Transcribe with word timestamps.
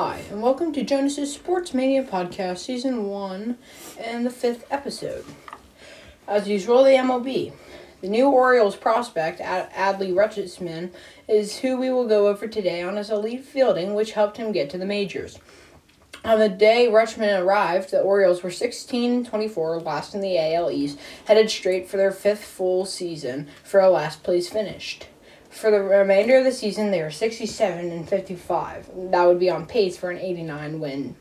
Hi, 0.00 0.22
and 0.30 0.40
welcome 0.40 0.72
to 0.74 0.84
Jonas's 0.84 1.34
Sports 1.34 1.74
Mania 1.74 2.04
Podcast, 2.04 2.58
Season 2.58 3.08
1, 3.08 3.58
and 3.98 4.24
the 4.24 4.30
fifth 4.30 4.64
episode. 4.70 5.24
As 6.28 6.46
usual, 6.46 6.84
the 6.84 6.90
MLB. 6.90 7.52
The 8.00 8.08
new 8.08 8.28
Orioles 8.28 8.76
prospect, 8.76 9.40
Ad- 9.40 9.72
Adley 9.72 10.14
Rutschman, 10.14 10.92
is 11.26 11.58
who 11.58 11.76
we 11.76 11.90
will 11.90 12.06
go 12.06 12.28
over 12.28 12.46
today 12.46 12.80
on 12.80 12.94
his 12.94 13.10
elite 13.10 13.44
fielding, 13.44 13.92
which 13.92 14.12
helped 14.12 14.36
him 14.36 14.52
get 14.52 14.70
to 14.70 14.78
the 14.78 14.86
majors. 14.86 15.40
On 16.24 16.38
the 16.38 16.48
day 16.48 16.86
Rutschman 16.88 17.42
arrived, 17.42 17.90
the 17.90 18.00
Orioles 18.00 18.44
were 18.44 18.52
16 18.52 19.24
24, 19.24 19.80
last 19.80 20.14
in 20.14 20.20
the 20.20 20.38
AL 20.38 20.70
East, 20.70 20.96
headed 21.24 21.50
straight 21.50 21.88
for 21.88 21.96
their 21.96 22.12
fifth 22.12 22.44
full 22.44 22.84
season 22.84 23.48
for 23.64 23.80
a 23.80 23.90
last 23.90 24.22
place 24.22 24.48
finish. 24.48 25.00
For 25.50 25.70
the 25.70 25.80
remainder 25.80 26.36
of 26.36 26.44
the 26.44 26.52
season, 26.52 26.90
they 26.90 27.02
were 27.02 27.10
67 27.10 27.90
and 27.90 28.08
55. 28.08 28.90
That 29.10 29.24
would 29.24 29.40
be 29.40 29.50
on 29.50 29.66
pace 29.66 29.96
for 29.96 30.10
an 30.10 30.18
89 30.18 30.78
win, 30.78 31.16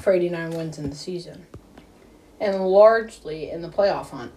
for 0.00 0.12
89 0.12 0.50
wins 0.50 0.78
in 0.78 0.90
the 0.90 0.96
season, 0.96 1.46
and 2.40 2.66
largely 2.66 3.50
in 3.50 3.62
the 3.62 3.68
playoff 3.68 4.10
hunt. 4.10 4.32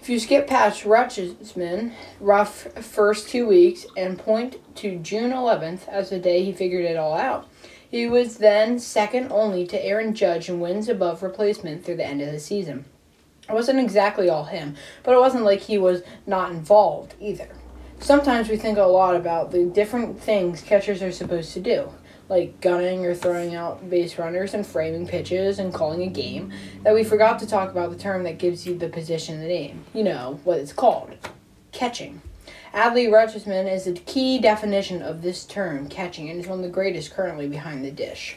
If 0.00 0.10
you 0.10 0.18
skip 0.18 0.46
past 0.46 0.84
Rutschman, 0.84 1.92
rough 2.20 2.64
first 2.84 3.30
two 3.30 3.46
weeks, 3.46 3.86
and 3.96 4.18
point 4.18 4.56
to 4.76 4.98
June 4.98 5.30
11th 5.30 5.88
as 5.88 6.10
the 6.10 6.18
day 6.18 6.44
he 6.44 6.52
figured 6.52 6.84
it 6.84 6.98
all 6.98 7.14
out, 7.14 7.48
he 7.90 8.06
was 8.08 8.38
then 8.38 8.78
second 8.78 9.30
only 9.30 9.66
to 9.68 9.82
Aaron 9.82 10.14
Judge 10.14 10.50
in 10.50 10.60
wins 10.60 10.88
above 10.88 11.22
replacement 11.22 11.84
through 11.84 11.96
the 11.96 12.06
end 12.06 12.20
of 12.20 12.32
the 12.32 12.40
season. 12.40 12.84
It 13.48 13.52
wasn't 13.52 13.80
exactly 13.80 14.28
all 14.28 14.44
him, 14.44 14.74
but 15.02 15.14
it 15.14 15.20
wasn't 15.20 15.44
like 15.44 15.60
he 15.60 15.78
was 15.78 16.02
not 16.26 16.50
involved 16.50 17.14
either. 17.20 17.48
Sometimes 18.00 18.48
we 18.48 18.56
think 18.56 18.78
a 18.78 18.82
lot 18.82 19.16
about 19.16 19.50
the 19.50 19.64
different 19.64 20.20
things 20.20 20.60
catchers 20.60 21.02
are 21.02 21.12
supposed 21.12 21.52
to 21.54 21.60
do, 21.60 21.90
like 22.28 22.60
gunning 22.60 23.06
or 23.06 23.14
throwing 23.14 23.54
out 23.54 23.88
base 23.88 24.18
runners 24.18 24.52
and 24.54 24.66
framing 24.66 25.06
pitches 25.06 25.58
and 25.58 25.72
calling 25.72 26.02
a 26.02 26.06
game, 26.06 26.52
that 26.82 26.94
we 26.94 27.02
forgot 27.02 27.38
to 27.38 27.46
talk 27.46 27.70
about 27.70 27.90
the 27.90 27.98
term 27.98 28.22
that 28.24 28.38
gives 28.38 28.66
you 28.66 28.76
the 28.76 28.88
position 28.88 29.40
the 29.40 29.46
name. 29.46 29.84
You 29.94 30.04
know, 30.04 30.40
what 30.44 30.58
it's 30.58 30.72
called 30.72 31.16
catching. 31.72 32.20
Adley 32.74 33.08
Rutschman 33.08 33.72
is 33.72 33.86
a 33.86 33.92
key 33.92 34.38
definition 34.38 35.00
of 35.00 35.22
this 35.22 35.44
term, 35.44 35.88
catching, 35.88 36.28
and 36.28 36.40
is 36.40 36.46
one 36.46 36.58
of 36.58 36.64
the 36.64 36.70
greatest 36.70 37.12
currently 37.12 37.48
behind 37.48 37.84
the 37.84 37.90
dish. 37.90 38.36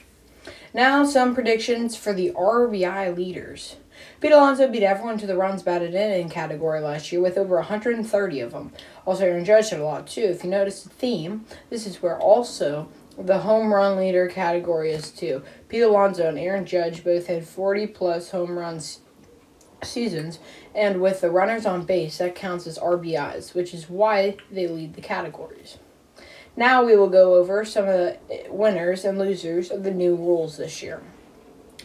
Now, 0.73 1.03
some 1.05 1.33
predictions 1.33 1.95
for 1.95 2.14
the 2.14 2.31
RBI 2.31 3.17
leaders. 3.17 3.77
Pete 4.20 4.31
Alonso 4.31 4.67
beat 4.67 4.84
everyone 4.84 5.17
to 5.17 5.28
the 5.28 5.36
runs 5.36 5.64
batted 5.64 5.94
in 5.94 6.30
category 6.30 6.81
last 6.81 7.12
year 7.12 7.22
with 7.22 7.38
over 7.38 7.56
130 7.56 8.39
of 8.39 8.52
them. 8.52 8.72
Also, 9.06 9.26
Aaron 9.26 9.45
Judge 9.45 9.70
had 9.70 9.80
a 9.80 9.86
lot 9.86 10.08
too. 10.08 10.22
If 10.22 10.44
you 10.44 10.50
notice 10.50 10.84
the 10.84 10.89
theme, 10.89 11.45
this 11.70 11.86
is 11.86 12.02
where 12.02 12.20
also 12.20 12.89
the 13.17 13.39
home 13.39 13.73
run 13.73 13.98
leader 13.98 14.28
category 14.28 14.92
is 14.92 15.12
too. 15.12 15.44
Pete 15.70 15.84
Alonso 15.84 16.28
and 16.28 16.38
Aaron 16.38 16.66
Judge 16.66 17.04
both 17.04 17.28
had 17.28 17.48
40 17.48 17.88
plus 17.88 18.31
home 18.31 18.58
runs 18.58 19.02
seasons, 19.84 20.39
and 20.73 21.02
with 21.02 21.22
the 21.22 21.30
runners 21.30 21.66
on 21.66 21.84
base, 21.84 22.17
that 22.17 22.36
counts 22.36 22.66
as 22.67 22.80
RBIs, 22.80 23.54
which 23.54 23.73
is 23.73 23.89
why 23.89 24.38
they 24.52 24.67
lead 24.67 24.95
the 24.95 25.02
categories. 25.02 25.78
Now 26.56 26.84
we 26.84 26.95
will 26.95 27.09
go 27.09 27.36
over 27.36 27.64
some 27.64 27.88
of 27.88 27.94
the 27.94 28.17
winners 28.50 29.06
and 29.06 29.20
losers 29.20 29.70
of 29.70 29.84
the 29.84 29.92
new 29.92 30.16
rules 30.16 30.58
this 30.58 30.82
year. 30.82 31.04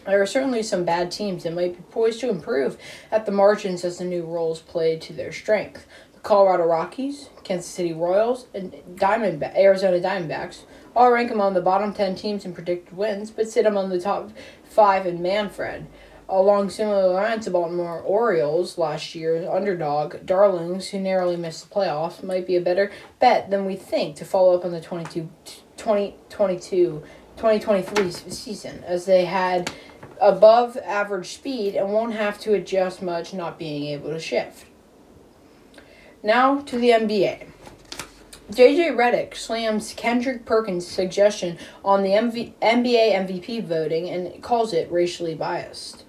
There 0.04 0.20
are 0.20 0.26
certainly 0.26 0.64
some 0.64 0.84
bad 0.84 1.12
teams 1.12 1.44
that 1.44 1.54
might 1.54 1.76
be 1.76 1.82
poised 1.90 2.20
to 2.20 2.30
improve 2.30 2.76
at 3.12 3.24
the 3.24 3.32
margins 3.32 3.84
as 3.84 3.98
the 3.98 4.04
new 4.04 4.24
roles 4.24 4.60
play 4.60 4.98
to 4.98 5.12
their 5.12 5.30
strength. 5.30 5.86
The 6.14 6.20
Colorado 6.20 6.64
Rockies, 6.64 7.28
Kansas 7.44 7.70
City 7.70 7.92
Royals, 7.92 8.46
and 8.52 8.74
Diamond 8.96 9.42
Arizona 9.44 10.00
Diamondbacks 10.00 10.62
all 10.96 11.12
rank 11.12 11.30
among 11.30 11.54
the 11.54 11.60
bottom 11.60 11.94
10 11.94 12.16
teams 12.16 12.44
in 12.44 12.52
predicted 12.52 12.96
wins, 12.96 13.30
but 13.30 13.48
sit 13.48 13.64
among 13.64 13.90
the 13.90 14.00
top 14.00 14.32
5 14.64 15.06
in 15.06 15.22
Manfred. 15.22 15.86
Along 16.28 16.70
similar 16.70 17.08
lines, 17.08 17.44
the 17.44 17.50
Baltimore 17.50 18.00
Orioles, 18.00 18.78
last 18.78 19.14
year's 19.14 19.46
underdog, 19.46 20.24
Darlings, 20.24 20.88
who 20.88 20.98
narrowly 20.98 21.36
missed 21.36 21.68
the 21.68 21.74
playoffs, 21.74 22.22
might 22.22 22.46
be 22.46 22.56
a 22.56 22.60
better 22.60 22.90
bet 23.20 23.50
than 23.50 23.66
we 23.66 23.76
think 23.76 24.16
to 24.16 24.24
follow 24.24 24.56
up 24.56 24.64
on 24.64 24.72
the 24.72 24.80
22, 24.80 25.28
2022 25.76 27.02
2023 27.42 28.12
season, 28.30 28.84
as 28.86 29.04
they 29.04 29.24
had 29.24 29.68
above 30.20 30.76
average 30.76 31.26
speed 31.26 31.74
and 31.74 31.92
won't 31.92 32.14
have 32.14 32.38
to 32.38 32.54
adjust 32.54 33.02
much 33.02 33.34
not 33.34 33.58
being 33.58 33.86
able 33.86 34.10
to 34.10 34.20
shift. 34.20 34.64
Now 36.22 36.60
to 36.60 36.78
the 36.78 36.90
NBA. 36.90 37.48
JJ 38.52 38.94
Redick 38.94 39.34
slams 39.34 39.92
Kendrick 39.92 40.44
Perkins' 40.44 40.86
suggestion 40.86 41.58
on 41.84 42.04
the 42.04 42.10
MV- 42.10 42.52
NBA 42.62 43.12
MVP 43.12 43.64
voting 43.64 44.08
and 44.08 44.40
calls 44.40 44.72
it 44.72 44.88
racially 44.92 45.34
biased. 45.34 46.01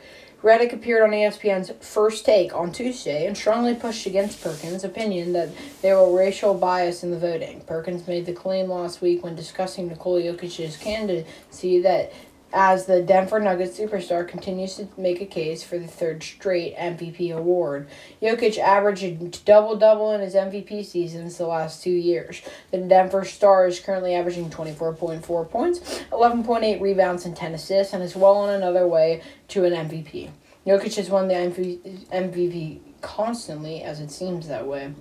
Redick 0.44 0.74
appeared 0.74 1.04
on 1.04 1.12
ESPN's 1.12 1.72
First 1.80 2.26
Take 2.26 2.54
on 2.54 2.74
Tuesday 2.74 3.26
and 3.28 3.38
strongly 3.38 3.76
pushed 3.76 4.06
against 4.06 4.44
Perkins' 4.44 4.84
opinion 4.84 5.32
that 5.32 5.48
there 5.82 5.98
were 5.98 6.14
racial 6.14 6.54
bias 6.54 7.02
in 7.02 7.12
the 7.12 7.18
voting. 7.18 7.62
Perkins 7.62 8.06
made 8.10 8.26
the 8.26 8.34
claim 8.34 8.70
last 8.70 9.02
week 9.02 9.24
when 9.24 9.36
discussing 9.36 9.88
Nikola 9.88 10.22
Jokic's 10.22 10.76
candidacy 10.76 11.80
that 11.80 12.12
as 12.54 12.86
the 12.86 13.02
Denver 13.02 13.40
Nuggets 13.40 13.78
superstar 13.78 14.28
continues 14.28 14.76
to 14.76 14.88
make 14.96 15.20
a 15.20 15.26
case 15.26 15.64
for 15.64 15.80
the 15.80 15.88
third 15.88 16.22
straight 16.22 16.78
MVP 16.78 17.36
award. 17.36 17.88
Jokic 18.22 18.60
averaged 18.60 19.04
a 19.04 19.12
double 19.44 19.76
double 19.76 20.12
in 20.12 20.22
his 20.22 20.36
MVP 20.36 20.86
seasons 20.86 21.38
the 21.38 21.48
last 21.48 21.84
two 21.84 21.90
years. 21.90 22.44
The 22.70 22.78
Denver 22.78 23.26
Star 23.26 23.66
is 23.66 23.80
currently 23.80 24.14
averaging 24.14 24.52
24.4 24.52 25.50
points, 25.50 25.80
11.8 26.12 26.80
rebounds, 26.80 27.26
and 27.26 27.36
10 27.36 27.56
assists, 27.56 27.92
and 27.92 28.04
is 28.04 28.16
well 28.16 28.38
on 28.38 28.52
another 28.52 28.88
way 28.88 29.24
to 29.48 29.66
an 29.66 29.74
MVP. 29.74 30.30
Jokic 30.68 30.96
has 30.96 31.10
won 31.10 31.28
the 31.28 31.34
MVP 31.34 32.80
constantly, 33.02 33.82
as 33.82 34.00
it 34.00 34.12
seems 34.12 34.48
that 34.48 34.68
way. 34.68 34.94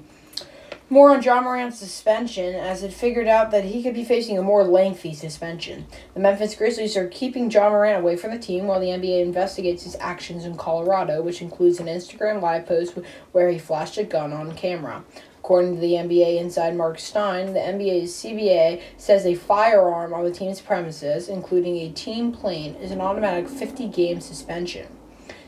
More 0.93 1.09
on 1.09 1.23
John 1.23 1.45
Morant's 1.45 1.79
suspension, 1.79 2.55
as 2.55 2.83
it 2.83 2.93
figured 2.93 3.27
out 3.27 3.51
that 3.51 3.65
he 3.65 3.83
could 3.83 3.95
be 3.95 4.05
facing 4.05 4.37
a 4.37 4.43
more 4.43 4.63
lengthy 4.63 5.15
suspension. 5.15 5.87
The 6.13 6.21
Memphis 6.21 6.55
Grizzlies 6.55 6.99
are 6.99 7.09
keeping 7.09 7.49
John 7.49 7.73
Morant 7.73 8.01
away 8.01 8.15
from 8.15 8.31
the 8.31 8.39
team 8.39 8.67
while 8.67 8.79
the 8.79 8.89
NBA 8.89 9.23
investigates 9.23 9.85
his 9.85 9.97
actions 10.01 10.45
in 10.45 10.59
Colorado, 10.59 11.23
which 11.23 11.41
includes 11.41 11.81
an 11.81 11.87
Instagram 11.87 12.43
live 12.43 12.67
post 12.67 12.99
where 13.33 13.49
he 13.49 13.59
flashed 13.59 13.97
a 13.97 14.05
gun 14.05 14.35
on 14.35 14.55
camera. 14.55 15.03
According 15.39 15.77
to 15.77 15.81
the 15.81 15.95
NBA 15.95 16.39
inside 16.39 16.77
Marc 16.77 16.99
Stein, 16.99 17.55
the 17.55 17.61
NBA's 17.61 18.13
CBA 18.13 18.83
says 18.99 19.25
a 19.25 19.35
firearm 19.35 20.13
on 20.13 20.25
the 20.25 20.31
team's 20.31 20.61
premises, 20.61 21.31
including 21.31 21.79
a 21.79 21.91
team 21.91 22.33
plane, 22.33 22.75
is 22.75 22.91
an 22.91 23.01
automatic 23.01 23.49
50 23.49 23.89
game 23.89 24.21
suspension. 24.21 24.89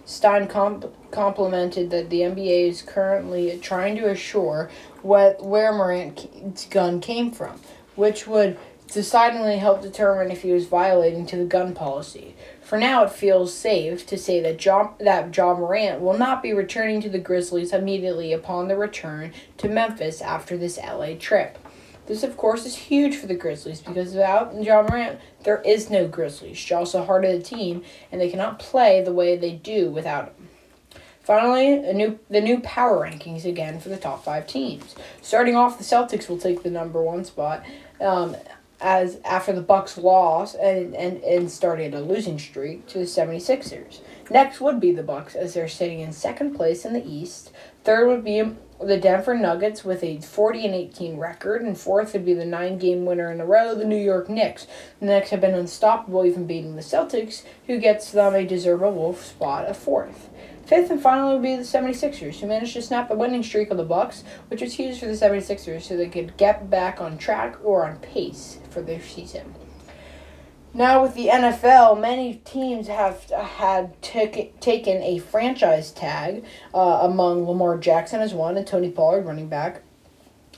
Stein 0.06 0.46
comp- 0.48 0.94
complimented 1.10 1.90
that 1.90 2.10
the 2.10 2.20
NBA 2.20 2.68
is 2.68 2.82
currently 2.82 3.58
trying 3.58 3.96
to 3.96 4.10
assure 4.10 4.70
what 5.04 5.44
where 5.44 5.72
Morant's 5.72 6.66
gun 6.66 7.00
came 7.00 7.30
from, 7.30 7.60
which 7.94 8.26
would 8.26 8.58
decidedly 8.90 9.58
help 9.58 9.82
determine 9.82 10.30
if 10.30 10.42
he 10.42 10.52
was 10.52 10.66
violating 10.66 11.26
to 11.26 11.36
the 11.36 11.44
gun 11.44 11.74
policy. 11.74 12.34
For 12.62 12.78
now, 12.78 13.04
it 13.04 13.12
feels 13.12 13.52
safe 13.52 14.06
to 14.06 14.16
say 14.16 14.40
that 14.40 14.58
John, 14.58 14.94
that 15.00 15.36
Ja 15.36 15.54
Morant 15.54 16.00
will 16.00 16.16
not 16.16 16.42
be 16.42 16.52
returning 16.52 17.00
to 17.02 17.10
the 17.10 17.18
Grizzlies 17.18 17.72
immediately 17.72 18.32
upon 18.32 18.68
the 18.68 18.76
return 18.76 19.32
to 19.58 19.68
Memphis 19.68 20.22
after 20.22 20.56
this 20.56 20.78
LA 20.78 21.14
trip. 21.18 21.58
This, 22.06 22.22
of 22.22 22.36
course, 22.36 22.64
is 22.64 22.76
huge 22.76 23.16
for 23.16 23.26
the 23.26 23.34
Grizzlies 23.34 23.80
because 23.80 24.12
without 24.12 24.58
John 24.62 24.86
Morant, 24.86 25.18
there 25.42 25.60
is 25.62 25.90
no 25.90 26.06
Grizzlies. 26.06 26.58
Ja's 26.58 26.92
the 26.92 27.04
heart 27.04 27.24
of 27.24 27.32
the 27.32 27.42
team, 27.42 27.82
and 28.10 28.20
they 28.20 28.30
cannot 28.30 28.58
play 28.58 29.02
the 29.02 29.12
way 29.12 29.36
they 29.36 29.52
do 29.52 29.90
without 29.90 30.26
him. 30.26 30.43
Finally, 31.24 31.78
new 31.94 32.18
the 32.28 32.40
new 32.40 32.60
power 32.60 33.00
rankings 33.00 33.44
again 33.44 33.80
for 33.80 33.88
the 33.88 33.96
top 33.96 34.22
five 34.22 34.46
teams. 34.46 34.94
Starting 35.22 35.56
off, 35.56 35.78
the 35.78 35.84
Celtics 35.84 36.28
will 36.28 36.38
take 36.38 36.62
the 36.62 36.70
number 36.70 37.02
one 37.02 37.24
spot. 37.24 37.64
Um, 38.00 38.36
as 38.80 39.18
after 39.24 39.52
the 39.52 39.62
Bucks 39.62 39.96
lost 39.96 40.56
and, 40.56 40.94
and, 40.94 41.22
and 41.22 41.50
started 41.50 41.94
a 41.94 42.00
losing 42.00 42.38
streak 42.38 42.86
to 42.88 42.98
the 42.98 43.04
76ers. 43.04 44.00
Next 44.30 44.60
would 44.60 44.78
be 44.78 44.92
the 44.92 45.02
Bucks 45.02 45.34
as 45.34 45.54
they're 45.54 45.68
sitting 45.68 46.00
in 46.00 46.12
second 46.12 46.54
place 46.54 46.84
in 46.84 46.92
the 46.92 47.06
East. 47.06 47.50
Third 47.84 48.08
would 48.08 48.24
be 48.24 48.42
the 48.82 48.98
Denver 48.98 49.34
Nuggets 49.34 49.84
with 49.84 50.02
a 50.02 50.20
40 50.20 50.66
and 50.66 50.74
18 50.74 51.16
record, 51.16 51.62
and 51.62 51.78
fourth 51.78 52.12
would 52.12 52.26
be 52.26 52.34
the 52.34 52.44
nine 52.44 52.76
game 52.76 53.06
winner 53.06 53.30
in 53.30 53.40
a 53.40 53.46
row, 53.46 53.74
the 53.74 53.84
New 53.84 53.96
York 53.96 54.28
Knicks. 54.28 54.66
The 55.00 55.06
Knicks 55.06 55.30
have 55.30 55.40
been 55.40 55.54
unstoppable, 55.54 56.26
even 56.26 56.46
beating 56.46 56.76
the 56.76 56.82
Celtics, 56.82 57.42
who 57.66 57.78
gets 57.78 58.10
them 58.10 58.34
a 58.34 58.44
deservable 58.44 59.14
spot 59.14 59.66
of 59.66 59.76
fourth. 59.76 60.28
Fifth 60.66 60.90
and 60.90 61.00
finally 61.00 61.34
would 61.34 61.42
be 61.42 61.56
the 61.56 61.62
76ers, 61.62 62.40
who 62.40 62.46
managed 62.46 62.72
to 62.72 62.82
snap 62.82 63.08
the 63.08 63.14
winning 63.14 63.42
streak 63.42 63.70
of 63.70 63.76
the 63.76 63.84
Bucks, 63.84 64.24
which 64.48 64.62
was 64.62 64.74
huge 64.74 64.98
for 64.98 65.06
the 65.06 65.12
76ers 65.12 65.82
so 65.82 65.96
they 65.96 66.08
could 66.08 66.36
get 66.38 66.70
back 66.70 67.00
on 67.00 67.18
track 67.18 67.56
or 67.62 67.86
on 67.86 67.98
pace 67.98 68.58
for 68.70 68.80
their 68.80 69.00
season. 69.00 69.54
Now, 70.76 71.02
with 71.02 71.14
the 71.14 71.28
NFL, 71.28 72.00
many 72.00 72.36
teams 72.44 72.88
have 72.88 73.30
had 73.30 74.00
t- 74.02 74.52
taken 74.58 75.02
a 75.02 75.18
franchise 75.18 75.92
tag, 75.92 76.44
uh, 76.74 76.98
among 77.02 77.46
Lamar 77.46 77.78
Jackson 77.78 78.20
as 78.20 78.34
one 78.34 78.56
and 78.56 78.66
Tony 78.66 78.90
Pollard, 78.90 79.24
running 79.24 79.48
back. 79.48 79.82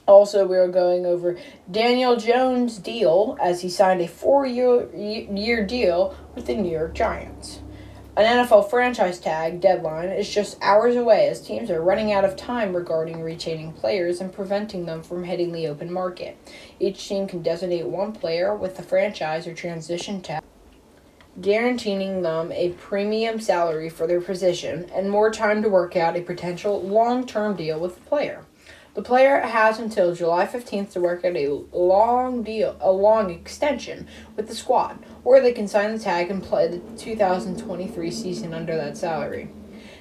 Also, 0.06 0.46
we 0.46 0.56
are 0.56 0.68
going 0.68 1.04
over 1.04 1.36
Daniel 1.70 2.16
Jones' 2.16 2.78
deal 2.78 3.36
as 3.42 3.60
he 3.60 3.68
signed 3.68 4.00
a 4.00 4.08
four-year 4.08 4.88
year 4.94 5.66
deal 5.66 6.16
with 6.34 6.46
the 6.46 6.54
New 6.54 6.70
York 6.70 6.94
Giants. 6.94 7.60
An 8.18 8.24
NFL 8.24 8.70
franchise 8.70 9.18
tag 9.18 9.60
deadline 9.60 10.08
is 10.08 10.26
just 10.32 10.56
hours 10.62 10.96
away 10.96 11.28
as 11.28 11.42
teams 11.42 11.70
are 11.70 11.82
running 11.82 12.12
out 12.14 12.24
of 12.24 12.34
time 12.34 12.74
regarding 12.74 13.20
retaining 13.20 13.74
players 13.74 14.22
and 14.22 14.32
preventing 14.32 14.86
them 14.86 15.02
from 15.02 15.24
hitting 15.24 15.52
the 15.52 15.66
open 15.66 15.92
market. 15.92 16.38
Each 16.80 17.06
team 17.06 17.28
can 17.28 17.42
designate 17.42 17.84
one 17.84 18.12
player 18.12 18.56
with 18.56 18.78
the 18.78 18.82
franchise 18.82 19.46
or 19.46 19.52
transition 19.52 20.22
tag, 20.22 20.42
guaranteeing 21.42 22.22
them 22.22 22.52
a 22.52 22.70
premium 22.70 23.38
salary 23.38 23.90
for 23.90 24.06
their 24.06 24.22
position 24.22 24.88
and 24.94 25.10
more 25.10 25.30
time 25.30 25.60
to 25.62 25.68
work 25.68 25.94
out 25.94 26.16
a 26.16 26.22
potential 26.22 26.80
long 26.80 27.26
term 27.26 27.54
deal 27.54 27.78
with 27.78 27.96
the 27.96 28.08
player. 28.08 28.45
The 28.96 29.02
player 29.02 29.40
has 29.40 29.78
until 29.78 30.14
July 30.14 30.46
15th 30.46 30.92
to 30.92 31.00
work 31.02 31.22
out 31.22 31.36
a 31.36 31.48
long 31.70 32.42
deal, 32.42 32.78
a 32.80 32.90
long 32.90 33.30
extension 33.30 34.08
with 34.36 34.48
the 34.48 34.54
squad, 34.54 35.04
or 35.22 35.38
they 35.38 35.52
can 35.52 35.68
sign 35.68 35.92
the 35.92 35.98
tag 35.98 36.30
and 36.30 36.42
play 36.42 36.66
the 36.66 36.78
2023 36.96 38.10
season 38.10 38.54
under 38.54 38.74
that 38.74 38.96
salary. 38.96 39.50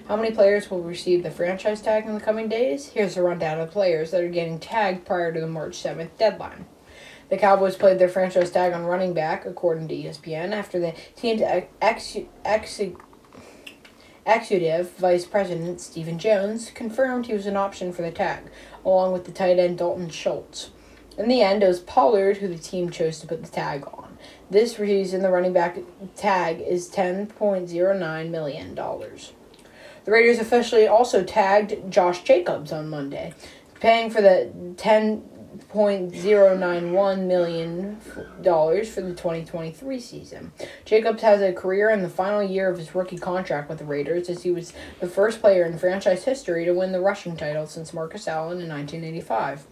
How 0.08 0.16
many 0.16 0.32
players 0.32 0.72
will 0.72 0.82
receive 0.82 1.24
the 1.24 1.30
franchise 1.30 1.82
tag 1.82 2.06
in 2.06 2.14
the 2.14 2.22
coming 2.22 2.48
days? 2.48 2.88
Here's 2.88 3.18
a 3.18 3.22
rundown 3.22 3.60
of 3.60 3.72
players 3.72 4.12
that 4.12 4.24
are 4.24 4.30
getting 4.30 4.60
tagged 4.60 5.06
prior 5.06 5.34
to 5.34 5.42
the 5.42 5.48
March 5.48 5.74
7th 5.74 6.18
deadline. 6.18 6.66
The 7.30 7.36
Cowboys 7.36 7.76
played 7.76 8.00
their 8.00 8.08
franchise 8.08 8.50
tag 8.50 8.72
on 8.72 8.86
running 8.86 9.14
back, 9.14 9.46
according 9.46 9.90
to 9.90 9.94
ESPN, 9.96 10.54
after 10.54 10.80
the 10.80 10.94
team's 11.18 11.42
ex- 11.42 12.16
ex- 12.46 12.80
executive 14.26 14.92
vice 14.94 15.26
president 15.26 15.80
Stephen 15.80 16.18
Jones 16.18 16.72
confirmed 16.74 17.28
he 17.28 17.34
was 17.34 17.46
an 17.46 17.56
option 17.56 17.94
for 17.94 18.02
the 18.02 18.12
tag, 18.12 18.44
along 18.86 19.12
with 19.12 19.26
the 19.26 19.32
tight 19.32 19.60
end 19.60 19.80
Dalton 19.80 20.10
Schultz. 20.10 20.70
In 21.18 21.28
the 21.28 21.42
end, 21.42 21.64
it 21.64 21.68
was 21.68 21.80
Pollard 21.80 22.38
who 22.38 22.48
the 22.48 22.58
team 22.58 22.90
chose 22.90 23.20
to 23.20 23.28
put 23.28 23.44
the 23.44 23.50
tag 23.50 23.86
on. 23.88 24.18
This 24.50 24.80
reason 24.80 25.22
the 25.22 25.32
running 25.32 25.54
back 25.54 25.78
tag 26.16 26.62
is 26.62 26.90
$10.09 26.90 28.30
million. 28.30 28.76
The 28.76 30.12
Raiders 30.12 30.40
officially 30.40 30.88
also 30.88 31.24
tagged 31.24 31.92
Josh 31.92 32.24
Jacobs 32.24 32.72
on 32.72 32.90
Monday, 32.90 33.34
paying 33.80 34.12
for 34.12 34.22
the 34.22 34.52
10 34.78 35.24
$0.091 35.74 37.26
million 37.26 38.00
for 38.92 39.02
the 39.02 39.14
2023 39.14 40.00
season. 40.00 40.52
Jacobs 40.86 41.22
has 41.22 41.42
a 41.42 41.54
career 41.54 41.90
in 41.90 42.02
the 42.02 42.10
final 42.10 42.44
year 42.44 42.70
of 42.70 42.78
his 42.78 42.96
rookie 42.96 43.18
contract 43.18 43.70
with 43.70 43.80
the 43.80 43.86
Raiders 43.86 44.30
as 44.30 44.44
he 44.44 44.52
was 44.52 44.74
the 45.00 45.08
first 45.08 45.42
player 45.42 45.66
in 45.66 45.78
franchise 45.78 46.24
history 46.24 46.66
to 46.66 46.74
win 46.74 46.92
the 46.92 47.00
rushing 47.00 47.36
title 47.36 47.68
since 47.68 47.94
Marcus 47.94 48.28
Allen 48.28 48.62
in 48.62 48.70
1985. 48.70 49.66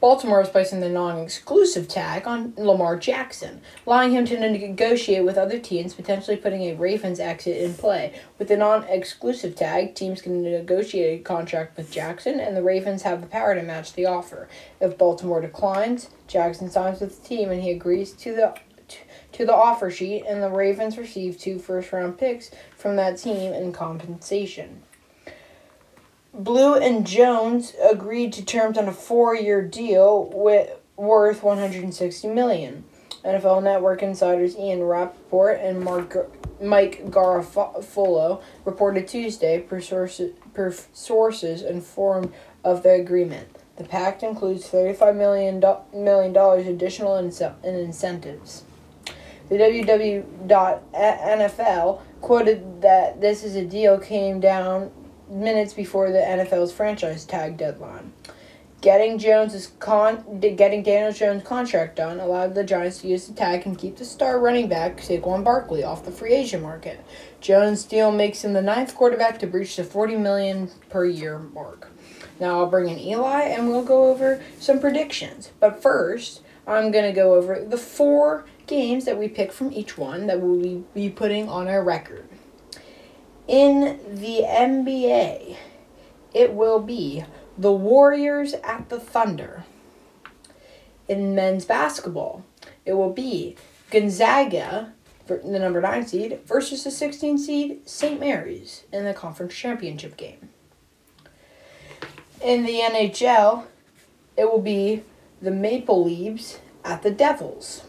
Baltimore 0.00 0.40
is 0.42 0.48
placing 0.48 0.78
the 0.78 0.88
non 0.88 1.18
exclusive 1.18 1.88
tag 1.88 2.28
on 2.28 2.54
Lamar 2.56 2.96
Jackson, 2.96 3.62
allowing 3.84 4.12
him 4.12 4.24
to 4.26 4.38
negotiate 4.38 5.24
with 5.24 5.36
other 5.36 5.58
teams, 5.58 5.94
potentially 5.94 6.36
putting 6.36 6.62
a 6.62 6.74
Ravens 6.74 7.18
exit 7.18 7.56
in 7.56 7.74
play. 7.74 8.14
With 8.38 8.46
the 8.46 8.56
non 8.56 8.84
exclusive 8.84 9.56
tag, 9.56 9.96
teams 9.96 10.22
can 10.22 10.42
negotiate 10.42 11.20
a 11.20 11.24
contract 11.24 11.76
with 11.76 11.90
Jackson, 11.90 12.38
and 12.38 12.56
the 12.56 12.62
Ravens 12.62 13.02
have 13.02 13.20
the 13.20 13.26
power 13.26 13.56
to 13.56 13.62
match 13.62 13.94
the 13.94 14.06
offer. 14.06 14.48
If 14.80 14.96
Baltimore 14.96 15.40
declines, 15.40 16.10
Jackson 16.28 16.70
signs 16.70 17.00
with 17.00 17.20
the 17.20 17.28
team 17.28 17.50
and 17.50 17.62
he 17.62 17.72
agrees 17.72 18.12
to 18.12 18.34
the 18.34 18.54
to 19.32 19.44
the 19.44 19.54
offer 19.54 19.90
sheet, 19.90 20.24
and 20.26 20.42
the 20.42 20.48
Ravens 20.48 20.96
receive 20.96 21.38
two 21.38 21.58
first 21.58 21.92
round 21.92 22.18
picks 22.18 22.50
from 22.76 22.94
that 22.96 23.18
team 23.18 23.52
in 23.52 23.72
compensation. 23.72 24.82
Blue 26.38 26.76
and 26.76 27.04
Jones 27.04 27.74
agreed 27.82 28.32
to 28.34 28.44
terms 28.44 28.78
on 28.78 28.86
a 28.86 28.92
four-year 28.92 29.60
deal 29.60 30.30
with 30.32 30.70
worth 30.96 31.42
160 31.42 32.28
million. 32.28 32.84
NFL 33.24 33.64
Network 33.64 34.04
insiders 34.04 34.56
Ian 34.56 34.84
Rapoport 34.84 35.58
and 35.60 35.82
Mark, 35.82 36.30
Mike 36.62 37.06
Garafolo 37.06 38.40
reported 38.64 39.08
Tuesday 39.08 39.58
per 39.58 39.80
sources, 39.80 40.32
per 40.54 40.72
sources 40.92 41.62
informed 41.62 42.32
of 42.62 42.84
the 42.84 42.92
agreement. 42.92 43.48
The 43.74 43.82
pact 43.82 44.22
includes 44.22 44.68
$35 44.68 45.16
million, 45.16 45.60
million 45.92 46.32
dollars 46.32 46.68
additional 46.68 47.16
in, 47.16 47.32
in 47.64 47.74
incentives. 47.74 48.62
The 49.48 49.56
WW.NFL 49.56 52.00
quoted 52.20 52.82
that 52.82 53.20
this 53.20 53.42
is 53.42 53.56
a 53.56 53.64
deal 53.64 53.98
came 53.98 54.38
down 54.38 54.92
minutes 55.30 55.72
before 55.72 56.10
the 56.10 56.18
NFL's 56.18 56.72
franchise 56.72 57.24
tag 57.24 57.56
deadline. 57.56 58.12
Getting 58.80 59.18
Jones's 59.18 59.72
con 59.80 60.38
getting 60.38 60.84
Daniel 60.84 61.12
Jones' 61.12 61.42
contract 61.42 61.96
done 61.96 62.20
allowed 62.20 62.54
the 62.54 62.62
Giants 62.62 63.00
to 63.00 63.08
use 63.08 63.26
the 63.26 63.34
tag 63.34 63.66
and 63.66 63.76
keep 63.76 63.96
the 63.96 64.04
star 64.04 64.38
running 64.38 64.68
back 64.68 64.98
Saquon 64.98 65.42
Barkley 65.42 65.82
off 65.82 66.04
the 66.04 66.12
free 66.12 66.32
agent 66.32 66.62
market. 66.62 67.04
Jones' 67.40 67.82
deal 67.82 68.12
makes 68.12 68.44
him 68.44 68.52
the 68.52 68.62
ninth 68.62 68.94
quarterback 68.94 69.40
to 69.40 69.48
breach 69.48 69.74
the 69.74 69.82
40 69.82 70.16
million 70.16 70.70
per 70.90 71.04
year 71.04 71.40
mark. 71.40 71.88
Now 72.38 72.60
I'll 72.60 72.70
bring 72.70 72.88
in 72.88 73.00
Eli 73.00 73.42
and 73.42 73.68
we'll 73.68 73.84
go 73.84 74.10
over 74.10 74.40
some 74.60 74.78
predictions. 74.78 75.50
But 75.58 75.82
first, 75.82 76.42
I'm 76.64 76.92
gonna 76.92 77.12
go 77.12 77.34
over 77.34 77.64
the 77.64 77.78
four 77.78 78.44
games 78.68 79.06
that 79.06 79.18
we 79.18 79.26
pick 79.26 79.50
from 79.50 79.72
each 79.72 79.98
one 79.98 80.28
that 80.28 80.40
we'll 80.40 80.84
be 80.94 81.10
putting 81.10 81.48
on 81.48 81.66
our 81.66 81.82
record. 81.82 82.28
In 83.48 83.98
the 84.10 84.42
NBA, 84.46 85.56
it 86.34 86.52
will 86.52 86.80
be 86.80 87.24
the 87.56 87.72
Warriors 87.72 88.52
at 88.62 88.90
the 88.90 89.00
Thunder. 89.00 89.64
In 91.08 91.34
men's 91.34 91.64
basketball, 91.64 92.44
it 92.84 92.92
will 92.92 93.12
be 93.12 93.56
Gonzaga, 93.90 94.92
the 95.26 95.58
number 95.58 95.80
9 95.80 96.06
seed, 96.06 96.40
versus 96.44 96.84
the 96.84 96.90
16 96.90 97.38
seed 97.38 97.88
St. 97.88 98.20
Mary's 98.20 98.84
in 98.92 99.06
the 99.06 99.14
conference 99.14 99.54
championship 99.54 100.18
game. 100.18 100.50
In 102.42 102.66
the 102.66 102.80
NHL, 102.80 103.64
it 104.36 104.44
will 104.44 104.60
be 104.60 105.02
the 105.40 105.50
Maple 105.50 106.04
Leafs 106.04 106.60
at 106.84 107.02
the 107.02 107.10
Devils. 107.10 107.84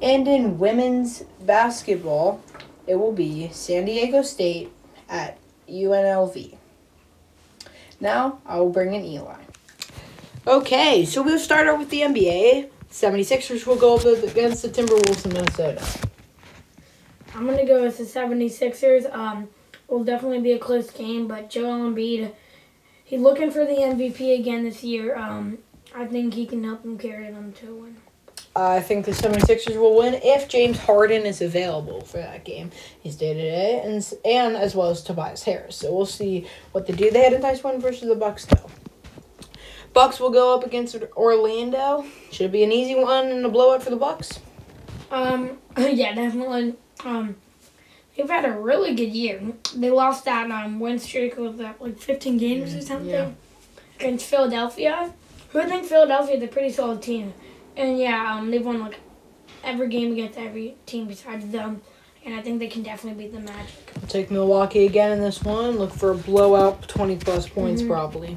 And 0.00 0.26
in 0.26 0.58
women's 0.58 1.24
basketball, 1.42 2.42
it 2.90 2.98
will 2.98 3.12
be 3.12 3.48
San 3.52 3.84
Diego 3.84 4.20
State 4.20 4.72
at 5.08 5.38
UNLV. 5.68 6.56
Now 8.00 8.40
I 8.44 8.58
will 8.58 8.70
bring 8.70 8.94
in 8.94 9.04
Eli. 9.04 9.36
Okay, 10.44 11.04
so 11.04 11.22
we'll 11.22 11.38
start 11.38 11.68
out 11.68 11.78
with 11.78 11.90
the 11.90 12.00
NBA. 12.00 12.68
76ers 12.90 13.64
will 13.64 13.76
go 13.76 13.94
up 13.94 14.04
against 14.04 14.62
the 14.62 14.68
Timberwolves 14.68 15.24
in 15.24 15.32
Minnesota. 15.32 15.86
I'm 17.36 17.46
going 17.46 17.58
to 17.58 17.64
go 17.64 17.84
with 17.84 17.98
the 17.98 18.04
76ers. 18.04 19.14
Um, 19.14 19.48
will 19.86 20.02
definitely 20.02 20.40
be 20.40 20.52
a 20.52 20.58
close 20.58 20.90
game, 20.90 21.28
but 21.28 21.48
Joel 21.48 21.90
Embiid, 21.90 22.32
he's 23.04 23.20
looking 23.20 23.52
for 23.52 23.64
the 23.64 23.74
MVP 23.74 24.40
again 24.40 24.64
this 24.64 24.82
year. 24.82 25.16
Um, 25.16 25.58
I 25.94 26.06
think 26.06 26.34
he 26.34 26.44
can 26.44 26.64
help 26.64 26.82
them 26.82 26.98
carry 26.98 27.30
them 27.30 27.52
to 27.52 27.70
a 27.70 27.74
win. 27.74 27.96
I 28.54 28.80
think 28.80 29.06
the 29.06 29.12
76ers 29.12 29.76
will 29.76 29.96
win 29.96 30.14
if 30.14 30.48
James 30.48 30.76
Harden 30.78 31.24
is 31.24 31.40
available 31.40 32.00
for 32.00 32.16
that 32.16 32.44
game. 32.44 32.72
He's 33.00 33.14
day 33.14 33.32
to 33.32 33.40
day, 33.40 33.80
and 33.84 34.12
and 34.24 34.56
as 34.56 34.74
well 34.74 34.90
as 34.90 35.02
Tobias 35.02 35.44
Harris. 35.44 35.76
So 35.76 35.94
we'll 35.94 36.06
see 36.06 36.46
what 36.72 36.86
they 36.86 36.92
do. 36.92 37.10
They 37.10 37.22
had 37.22 37.32
a 37.32 37.38
nice 37.38 37.62
win 37.62 37.80
versus 37.80 38.08
the 38.08 38.16
Bucks 38.16 38.46
though. 38.46 38.68
Bucks 39.92 40.18
will 40.18 40.30
go 40.30 40.54
up 40.54 40.64
against 40.64 40.96
Orlando. 41.16 42.04
Should 42.32 42.52
be 42.52 42.64
an 42.64 42.72
easy 42.72 42.94
one 42.96 43.26
and 43.26 43.44
a 43.46 43.48
blowout 43.48 43.82
for 43.82 43.90
the 43.90 43.96
Bucks. 43.96 44.40
Um, 45.10 45.58
yeah, 45.78 46.14
definitely. 46.14 46.74
Um, 47.04 47.36
they've 48.16 48.28
had 48.28 48.44
a 48.44 48.52
really 48.52 48.94
good 48.94 49.12
year. 49.12 49.40
They 49.76 49.90
lost 49.90 50.24
that 50.24 50.50
um 50.50 50.80
win 50.80 50.98
streak 50.98 51.36
with 51.36 51.58
that 51.58 51.80
like 51.80 51.98
15 51.98 52.36
games 52.36 52.74
or 52.74 52.80
something 52.80 53.10
yeah. 53.10 53.30
against 53.98 54.26
Philadelphia. 54.26 55.12
Who 55.50 55.60
I 55.60 55.66
think 55.66 55.86
Philadelphia 55.86 56.36
is 56.36 56.42
a 56.42 56.48
pretty 56.48 56.70
solid 56.70 57.00
team. 57.00 57.32
And 57.76 57.98
yeah, 57.98 58.36
um, 58.36 58.50
they've 58.50 58.64
won 58.64 58.80
like 58.80 59.00
every 59.64 59.88
game 59.88 60.12
against 60.12 60.38
every 60.38 60.76
team 60.86 61.06
besides 61.06 61.46
them. 61.48 61.82
And 62.24 62.34
I 62.34 62.42
think 62.42 62.58
they 62.58 62.66
can 62.66 62.82
definitely 62.82 63.24
beat 63.24 63.32
the 63.32 63.40
Magic. 63.40 63.92
I'll 63.96 64.08
take 64.08 64.30
Milwaukee 64.30 64.84
again 64.84 65.12
in 65.12 65.20
this 65.20 65.42
one. 65.42 65.78
Look 65.78 65.92
for 65.92 66.10
a 66.10 66.14
blowout, 66.14 66.86
20 66.86 67.16
plus 67.16 67.48
points 67.48 67.80
mm-hmm. 67.80 67.90
probably. 67.90 68.36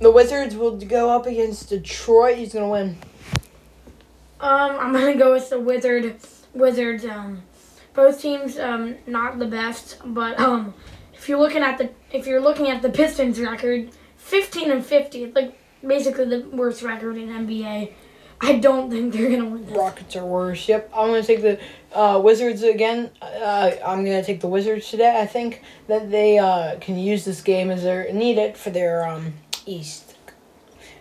The 0.00 0.10
Wizards 0.10 0.56
will 0.56 0.76
go 0.76 1.10
up 1.10 1.26
against 1.26 1.68
Detroit. 1.68 2.36
He's 2.36 2.52
going 2.52 2.64
to 2.64 2.68
win. 2.68 2.98
Um, 4.40 4.76
I'm 4.80 4.92
going 4.92 5.12
to 5.12 5.18
go 5.18 5.32
with 5.32 5.50
the 5.50 5.60
Wizard, 5.60 6.16
Wizards. 6.52 7.04
Um, 7.04 7.44
both 7.94 8.20
teams 8.20 8.58
um, 8.58 8.96
not 9.06 9.38
the 9.38 9.46
best, 9.46 9.98
but 10.04 10.38
um, 10.40 10.74
if 11.14 11.28
you're 11.28 11.38
looking 11.38 11.62
at 11.62 11.78
the 11.78 11.90
if 12.10 12.26
you're 12.26 12.40
looking 12.40 12.68
at 12.68 12.82
the 12.82 12.90
Pistons 12.90 13.38
record, 13.38 13.90
15 14.16 14.70
and 14.70 14.84
50, 14.84 15.32
like 15.32 15.56
basically 15.86 16.26
the 16.26 16.48
worst 16.50 16.82
record 16.82 17.16
in 17.16 17.28
NBA. 17.28 17.92
I 18.44 18.58
don't 18.58 18.90
think 18.90 19.12
they're 19.12 19.30
gonna 19.30 19.48
win. 19.48 19.64
This. 19.66 19.76
Rockets 19.76 20.16
are 20.16 20.26
worse. 20.26 20.68
Yep, 20.68 20.90
I'm 20.94 21.08
gonna 21.08 21.22
take 21.22 21.42
the 21.42 21.60
uh, 21.92 22.20
Wizards 22.22 22.62
again. 22.64 23.10
Uh, 23.20 23.70
I'm 23.86 24.04
gonna 24.04 24.24
take 24.24 24.40
the 24.40 24.48
Wizards 24.48 24.90
today. 24.90 25.20
I 25.20 25.26
think 25.26 25.62
that 25.86 26.10
they 26.10 26.38
uh, 26.38 26.78
can 26.80 26.98
use 26.98 27.24
this 27.24 27.40
game 27.40 27.70
as 27.70 27.84
they 27.84 28.12
need 28.12 28.38
it 28.38 28.56
for 28.56 28.70
their 28.70 29.06
um, 29.06 29.34
East 29.64 30.16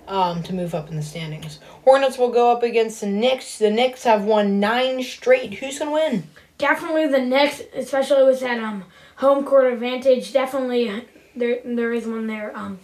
um, 0.08 0.44
to 0.44 0.54
move 0.54 0.76
up 0.76 0.90
in 0.90 0.98
the 0.98 1.02
standings. 1.02 1.60
Hornets 1.84 2.20
will 2.20 2.30
go 2.30 2.52
up 2.52 2.62
against 2.62 3.02
the 3.02 3.08
Knicks. 3.08 3.58
The 3.58 3.72
Knicks 3.72 4.04
have 4.04 4.24
won 4.24 4.60
nine 4.60 5.02
straight. 5.02 5.56
Who's 5.56 5.80
gonna 5.80 5.92
win? 5.92 6.28
Definitely 6.60 7.08
the 7.08 7.22
Knicks, 7.22 7.62
especially 7.74 8.24
with 8.24 8.40
that 8.42 8.60
um 8.60 8.84
home 9.16 9.46
court 9.46 9.74
advantage. 9.74 10.32
Definitely 10.32 11.08
there 11.36 11.60
there 11.66 11.92
is 11.92 12.06
one 12.06 12.28
there. 12.28 12.56
Um, 12.56 12.80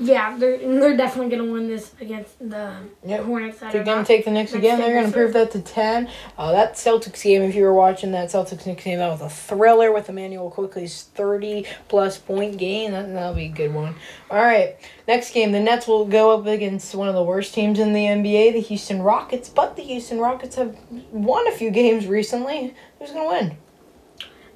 yeah, 0.00 0.36
they're 0.38 0.58
they're 0.58 0.96
definitely 0.96 1.36
gonna 1.36 1.50
win 1.50 1.66
this 1.66 1.92
against 2.00 2.38
the 2.38 2.72
Yep. 3.04 3.24
Hornets. 3.24 3.58
They're 3.58 3.82
gonna 3.82 4.04
take 4.04 4.24
the 4.24 4.30
Knicks 4.30 4.52
again. 4.54 4.78
They're 4.78 4.94
gonna 5.00 5.12
prove 5.12 5.32
that 5.32 5.50
to 5.52 5.60
ten. 5.60 6.08
Uh, 6.38 6.52
that 6.52 6.74
Celtics 6.74 7.20
game, 7.22 7.42
if 7.42 7.54
you 7.56 7.64
were 7.64 7.74
watching 7.74 8.12
that 8.12 8.28
Celtics 8.28 8.64
Knicks 8.64 8.84
game, 8.84 8.98
that 9.00 9.08
was 9.10 9.20
a 9.20 9.28
thriller 9.28 9.90
with 9.92 10.08
Immanuel 10.08 10.50
Quickley's 10.50 11.02
thirty 11.14 11.66
plus 11.88 12.16
point 12.16 12.58
game. 12.58 12.92
That 12.92 13.12
that'll 13.12 13.34
be 13.34 13.46
a 13.46 13.48
good 13.48 13.74
one. 13.74 13.96
All 14.30 14.38
right, 14.40 14.76
next 15.08 15.32
game, 15.32 15.50
the 15.50 15.60
Nets 15.60 15.88
will 15.88 16.04
go 16.04 16.30
up 16.30 16.46
against 16.46 16.94
one 16.94 17.08
of 17.08 17.14
the 17.16 17.24
worst 17.24 17.52
teams 17.52 17.80
in 17.80 17.92
the 17.92 18.04
NBA, 18.04 18.52
the 18.52 18.60
Houston 18.60 19.02
Rockets. 19.02 19.48
But 19.48 19.74
the 19.74 19.82
Houston 19.82 20.20
Rockets 20.20 20.54
have 20.56 20.76
won 21.10 21.48
a 21.48 21.52
few 21.52 21.70
games 21.70 22.06
recently. 22.06 22.72
Who's 23.00 23.10
gonna 23.10 23.28
win? 23.28 23.56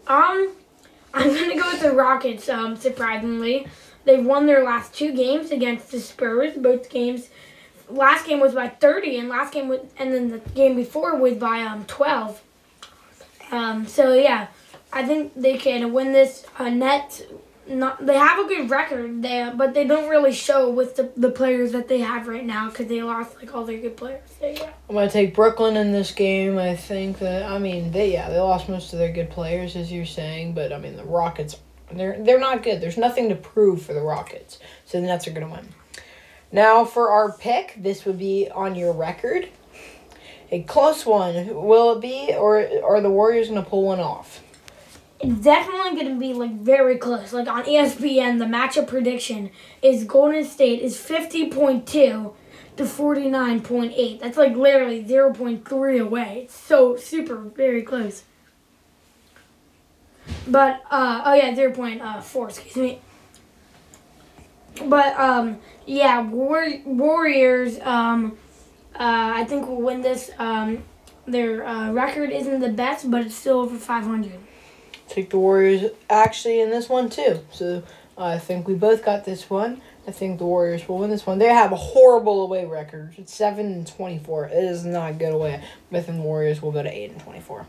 Um, 0.07 0.53
I'm 1.15 1.29
gonna 1.35 1.57
go 1.57 1.71
with 1.73 1.81
the 1.81 1.93
Rockets. 1.93 2.49
Um, 2.49 2.77
surprisingly, 2.77 3.67
they've 4.05 4.25
won 4.25 4.47
their 4.47 4.63
last 4.63 4.95
two 4.95 5.13
games 5.13 5.51
against 5.51 5.91
the 5.91 6.01
Spurs. 6.01 6.55
Both 6.57 6.91
games, 6.91 7.29
last 7.89 8.27
game 8.27 8.41
was 8.41 8.55
by 8.55 8.69
30, 8.69 9.19
and 9.19 9.29
last 9.29 9.53
game 9.53 9.69
was, 9.69 9.81
and 9.99 10.13
then 10.13 10.31
the 10.31 10.39
game 10.39 10.77
before 10.77 11.17
was 11.17 11.35
by 11.35 11.63
um 11.63 11.85
12. 11.87 12.43
Um, 13.51 13.87
so 13.87 14.15
yeah, 14.15 14.49
I 14.93 15.05
think 15.05 15.35
they 15.35 15.59
can 15.59 15.93
win 15.93 16.13
this. 16.13 16.47
Uh, 16.59 16.71
not 16.71 17.23
they 17.67 18.17
have 18.17 18.45
a 18.45 18.49
good 18.49 18.71
record 18.71 19.23
there, 19.23 19.53
but 19.55 19.73
they 19.73 19.87
don't 19.87 20.09
really 20.09 20.33
show 20.33 20.69
with 20.69 20.97
the, 20.97 21.13
the 21.17 21.31
players 21.31 21.73
that 21.73 21.89
they 21.89 22.01
have 22.01 22.27
right 22.27 22.45
now 22.45 22.69
because 22.69 22.87
they 22.87 23.03
lost 23.03 23.37
like 23.37 23.55
all 23.55 23.65
their 23.65 23.79
good 23.79 23.97
players. 23.97 24.29
So 24.41 24.49
yeah. 24.49 24.71
I'm 24.89 24.97
gonna 24.97 25.11
take 25.11 25.35
Brooklyn 25.35 25.77
in 25.77 25.93
this 25.93 26.11
game. 26.13 26.59
I 26.59 26.75
think 26.75 27.19
that 27.21 27.45
I 27.45 27.59
mean 27.59 27.93
they 27.93 28.13
yeah 28.13 28.29
they 28.31 28.41
lost 28.41 28.69
most 28.69 28.93
of 28.93 28.99
their 28.99 29.13
good 29.13 29.31
players 29.31 29.77
as 29.77 29.93
you're 29.93 30.07
saying, 30.07 30.55
but 30.55 30.73
I 30.73 30.79
mean 30.79 30.97
the 30.97 31.05
Rockets 31.05 31.57
they're 31.99 32.23
they're 32.23 32.41
not 32.41 32.63
good. 32.63 32.81
There's 32.81 32.99
nothing 32.99 33.29
to 33.29 33.35
prove 33.35 33.83
for 33.83 33.95
the 33.95 34.01
Rockets, 34.01 34.59
so 34.85 35.01
the 35.01 35.07
Nets 35.07 35.27
are 35.27 35.33
gonna 35.33 35.51
win. 35.51 35.69
Now 36.51 36.85
for 36.85 37.11
our 37.11 37.33
pick, 37.33 37.75
this 37.77 38.05
would 38.05 38.19
be 38.19 38.49
on 38.51 38.75
your 38.75 38.93
record. 38.93 39.49
A 40.51 40.63
close 40.65 41.07
one. 41.07 41.55
Will 41.55 41.97
it 41.97 42.01
be, 42.03 42.35
or 42.35 42.59
are 42.85 43.01
the 43.01 43.11
Warriors 43.11 43.49
gonna 43.49 43.63
pull 43.63 43.85
one 43.85 44.01
off? 44.01 44.43
It's 45.19 45.41
definitely 45.41 46.05
to 46.05 46.19
be 46.19 46.35
like 46.35 46.61
very 46.61 46.99
close. 46.99 47.33
Like 47.33 47.49
on 47.49 47.65
ESPN, 47.65 48.39
the 48.39 48.45
matchup 48.45 48.89
prediction 48.89 49.51
is 49.81 50.05
Golden 50.05 50.45
State 50.45 50.81
is 50.81 50.97
50.2 50.97 51.87
to 51.87 52.35
49.8. 52.77 54.21
That's 54.21 54.37
like 54.37 54.57
literally 54.57 55.05
0.3 55.05 56.01
away. 56.01 56.43
It's 56.45 56.57
so 56.57 56.97
super 56.97 57.37
very 57.37 57.83
close. 57.83 58.25
But 60.47 60.83
uh 60.91 61.23
oh 61.25 61.35
yeah, 61.35 61.55
0.4, 61.55 62.49
excuse 62.49 62.77
me. 62.77 63.01
But 64.87 65.19
um 65.19 65.59
yeah, 65.87 66.21
War- 66.21 66.81
Warriors 66.85 67.79
um 67.81 68.37
uh 68.95 69.33
I 69.37 69.45
think 69.45 69.67
will 69.67 69.83
win 69.83 70.03
this 70.03 70.31
um 70.39 70.85
their 71.27 71.65
uh, 71.65 71.93
record 71.93 72.31
isn't 72.31 72.61
the 72.61 72.69
best, 72.69 73.09
but 73.09 73.25
it's 73.25 73.37
still 73.37 73.61
over 73.61 73.77
500. 73.79 74.33
Take 75.09 75.31
the 75.31 75.39
Warriors 75.39 75.91
actually 76.11 76.61
in 76.61 76.71
this 76.71 76.89
one 76.89 77.11
too. 77.11 77.41
So 77.53 77.83
I 78.19 78.39
think 78.39 78.67
we 78.67 78.75
both 78.75 79.05
got 79.05 79.25
this 79.25 79.49
one. 79.49 79.81
I 80.07 80.11
think 80.11 80.39
the 80.39 80.45
Warriors 80.45 80.89
will 80.89 80.99
win 80.99 81.11
this 81.11 81.25
one. 81.25 81.39
They 81.39 81.47
have 81.47 81.71
a 81.71 81.77
horrible 81.77 82.43
away 82.43 82.65
record. 82.65 83.15
It's 83.19 83.33
seven 83.33 83.67
and 83.67 83.87
twenty 83.87 84.19
four. 84.19 84.47
It 84.47 84.65
is 84.65 84.85
not 84.85 85.19
good 85.19 85.33
away. 85.33 85.63
I 85.93 86.01
think 86.01 86.19
the 86.19 86.23
Warriors 86.25 86.61
will 86.61 86.73
go 86.73 86.83
to 86.83 86.91
eight 86.91 87.11
and 87.11 87.21
twenty 87.21 87.41
four. 87.41 87.67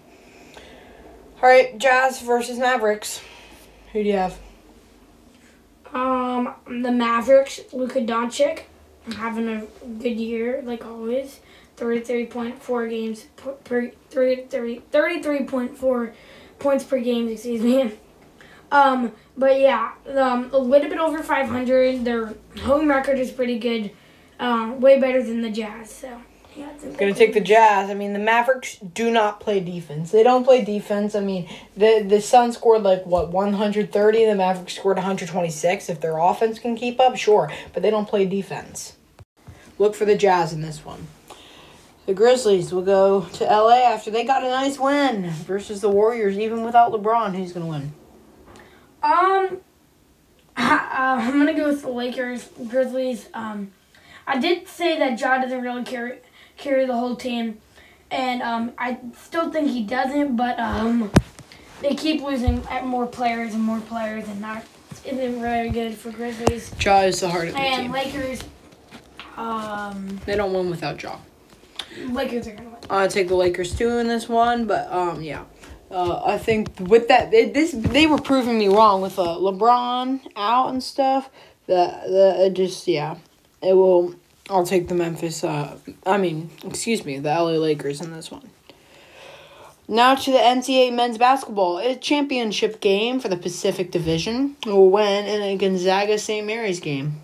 All 1.44 1.50
right, 1.50 1.78
Jazz 1.78 2.22
versus 2.22 2.58
Mavericks. 2.58 3.20
Who 3.92 4.02
do 4.02 4.08
you 4.08 4.16
have? 4.16 4.40
Um, 5.94 6.56
the 6.66 6.90
Mavericks, 6.90 7.60
Luka 7.74 8.00
Doncic, 8.00 8.62
having 9.18 9.50
a 9.50 9.66
good 10.02 10.18
year 10.18 10.62
like 10.64 10.86
always. 10.86 11.42
Thirty-three 11.76 12.28
point 12.28 12.64
four 12.64 12.88
games 12.88 13.26
per, 13.36 13.52
per 13.66 13.92
33 14.12 14.84
33.4 14.90 16.14
points 16.60 16.84
per 16.86 17.00
game. 17.00 17.28
Excuse 17.28 17.62
me. 17.62 17.92
Um, 18.72 19.12
but 19.38 19.60
yeah, 19.60 19.92
um, 20.18 20.50
a 20.52 20.58
little 20.58 20.90
bit 20.90 20.98
over 20.98 21.22
five 21.22 21.48
hundred. 21.48 22.04
Their 22.06 22.34
home 22.62 22.90
record 22.90 23.20
is 23.20 23.30
pretty 23.30 23.60
good. 23.60 23.92
Um, 24.40 24.82
way 24.82 25.00
better 25.00 25.22
than 25.22 25.44
the 25.44 25.52
Jazz. 25.52 25.92
So 25.92 26.20
yeah, 26.56 26.70
I 26.70 26.74
think 26.74 26.98
Gonna 26.98 27.14
take 27.14 27.34
the 27.34 27.40
Jazz. 27.40 27.90
I 27.90 27.94
mean, 27.94 28.14
the 28.14 28.20
Mavericks 28.20 28.78
do 28.78 29.10
not 29.10 29.40
play 29.40 29.60
defense. 29.60 30.12
They 30.12 30.24
don't 30.24 30.44
play 30.44 30.64
defense. 30.64 31.16
I 31.16 31.20
mean, 31.20 31.50
the 31.76 32.06
the 32.08 32.22
Suns 32.22 32.56
scored 32.56 32.84
like 32.84 33.06
what 33.06 33.32
one 33.32 33.54
hundred 33.54 33.92
thirty. 33.92 34.26
The 34.26 34.36
Mavericks 34.36 34.76
scored 34.76 34.98
one 34.98 35.06
hundred 35.06 35.30
twenty 35.30 35.50
six. 35.50 35.90
If 35.90 36.02
their 36.02 36.18
offense 36.18 36.60
can 36.60 36.76
keep 36.76 37.00
up, 37.00 37.16
sure, 37.16 37.52
but 37.74 37.82
they 37.82 37.90
don't 37.90 38.08
play 38.08 38.26
defense. 38.26 38.98
Look 39.80 39.96
for 39.96 40.06
the 40.06 40.16
Jazz 40.16 40.54
in 40.54 40.62
this 40.62 40.86
one. 40.86 41.08
The 42.06 42.14
Grizzlies 42.14 42.72
will 42.72 42.82
go 42.82 43.26
to 43.34 43.46
LA 43.46 43.78
after 43.78 44.12
they 44.12 44.24
got 44.24 44.44
a 44.44 44.50
nice 44.50 44.78
win 44.78 45.30
versus 45.30 45.82
the 45.82 45.90
Warriors, 45.90 46.38
even 46.38 46.64
without 46.64 46.92
LeBron. 46.92 47.36
Who's 47.36 47.54
gonna 47.54 47.66
win? 47.66 47.94
Um, 49.02 49.58
uh, 50.58 51.18
I'm 51.20 51.40
gonna 51.40 51.56
go 51.56 51.70
with 51.70 51.82
the 51.82 51.90
Lakers, 51.90 52.50
Grizzlies. 52.68 53.30
Um, 53.34 53.72
I 54.28 54.38
did 54.40 54.68
say 54.68 55.00
that 55.00 55.20
Ja 55.20 55.40
doesn't 55.40 55.62
really 55.62 55.84
carry 55.84 56.20
carry 56.58 56.86
the 56.86 56.96
whole 56.96 57.16
team, 57.16 57.60
and 58.12 58.42
um, 58.42 58.72
I 58.78 58.98
still 59.18 59.52
think 59.52 59.70
he 59.70 59.84
doesn't. 59.84 60.36
But 60.36 60.60
um, 60.60 61.12
they 61.82 61.96
keep 61.96 62.22
losing 62.22 62.64
at 62.70 62.86
more 62.86 63.06
players 63.08 63.54
and 63.54 63.64
more 63.64 63.80
players, 63.82 64.28
and 64.28 64.44
that 64.44 64.66
isn't 65.06 65.42
really 65.42 65.70
good 65.70 65.96
for 65.96 66.12
Grizzlies 66.12 66.72
Ja 66.80 67.02
is 67.02 67.20
the 67.20 67.30
heart 67.30 67.50
of 67.50 67.54
the 67.54 67.60
and 67.60 67.84
team. 67.84 67.92
Lakers. 67.92 68.42
Um, 69.36 70.20
They 70.26 70.36
don't 70.36 70.54
win 70.54 70.70
without 70.70 71.02
Ja. 71.02 71.18
Lakers 72.10 72.48
are 72.48 72.52
gonna 72.54 72.70
win. 72.70 72.78
I 72.90 73.08
take 73.08 73.28
the 73.28 73.36
Lakers 73.36 73.76
too 73.76 73.98
in 73.98 74.08
this 74.08 74.30
one, 74.30 74.66
but 74.66 74.92
um, 74.92 75.22
yeah, 75.22 75.44
uh, 75.92 76.24
I 76.26 76.38
think 76.38 76.70
with 76.80 77.08
that 77.08 77.32
they, 77.32 77.50
this 77.50 77.72
they 77.72 78.08
were 78.08 78.20
proving 78.22 78.58
me 78.58 78.68
wrong 78.68 79.02
with 79.02 79.18
uh, 79.20 79.38
LeBron 79.38 80.22
out 80.36 80.70
and 80.70 80.82
stuff. 80.84 81.30
That 81.68 82.08
the 82.08 82.46
it 82.46 82.54
just 82.54 82.88
yeah, 82.88 83.16
it 83.62 83.74
will. 83.74 84.16
I'll 84.50 84.66
take 84.66 84.88
the 84.88 84.96
Memphis. 84.96 85.44
Uh, 85.44 85.78
I 86.06 86.18
mean, 86.18 86.50
excuse 86.66 87.06
me, 87.06 87.20
the 87.20 87.30
LA 87.30 87.52
Lakers 87.52 88.02
in 88.02 88.12
this 88.12 88.30
one. 88.30 88.50
Now 89.88 90.16
to 90.16 90.32
the 90.32 90.38
NCAA 90.38 90.94
men's 90.94 91.18
basketball. 91.18 91.80
A 91.80 91.96
championship 91.96 92.80
game 92.80 93.20
for 93.20 93.28
the 93.28 93.38
Pacific 93.38 93.92
Division 93.92 94.56
win 94.66 95.26
in 95.26 95.42
a 95.42 95.58
Gonzaga 95.58 96.18
St. 96.18 96.46
Mary's 96.46 96.80
game. 96.80 97.20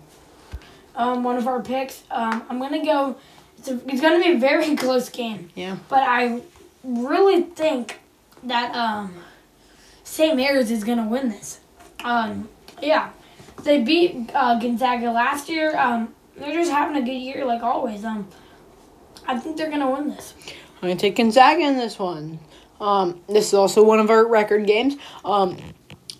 Um, 0.94 1.22
one 1.22 1.36
of 1.36 1.46
our 1.46 1.62
picks. 1.62 2.02
Um, 2.10 2.44
I'm 2.48 2.58
gonna 2.58 2.84
go. 2.84 3.16
It's, 3.58 3.68
a, 3.68 3.80
it's 3.88 4.00
gonna 4.00 4.22
be 4.22 4.32
a 4.32 4.38
very 4.38 4.76
close 4.76 5.08
game. 5.08 5.50
Yeah. 5.54 5.78
But 5.88 6.02
I 6.02 6.42
really 6.84 7.42
think 7.42 8.00
that 8.44 8.74
um, 8.74 9.14
St. 10.04 10.36
Mary's 10.36 10.70
is 10.70 10.84
gonna 10.84 11.08
win 11.08 11.30
this. 11.30 11.60
Um, 12.04 12.48
yeah, 12.82 13.10
they 13.62 13.82
beat 13.82 14.30
uh, 14.34 14.58
Gonzaga 14.58 15.10
last 15.10 15.48
year. 15.48 15.78
Um, 15.78 16.14
they're 16.40 16.54
just 16.54 16.70
having 16.70 16.96
a 16.96 17.04
good 17.04 17.12
year 17.12 17.44
like 17.44 17.62
always. 17.62 18.04
Um, 18.04 18.28
I 19.26 19.38
think 19.38 19.56
they're 19.56 19.70
gonna 19.70 19.90
win 19.90 20.08
this. 20.08 20.34
I'm 20.82 20.88
gonna 20.88 20.96
take 20.96 21.16
Gonzaga 21.16 21.60
in 21.60 21.76
this 21.76 21.98
one. 21.98 22.38
Um, 22.80 23.20
this 23.28 23.48
is 23.48 23.54
also 23.54 23.84
one 23.84 24.00
of 24.00 24.10
our 24.10 24.26
record 24.26 24.66
games. 24.66 24.96
Um, 25.24 25.56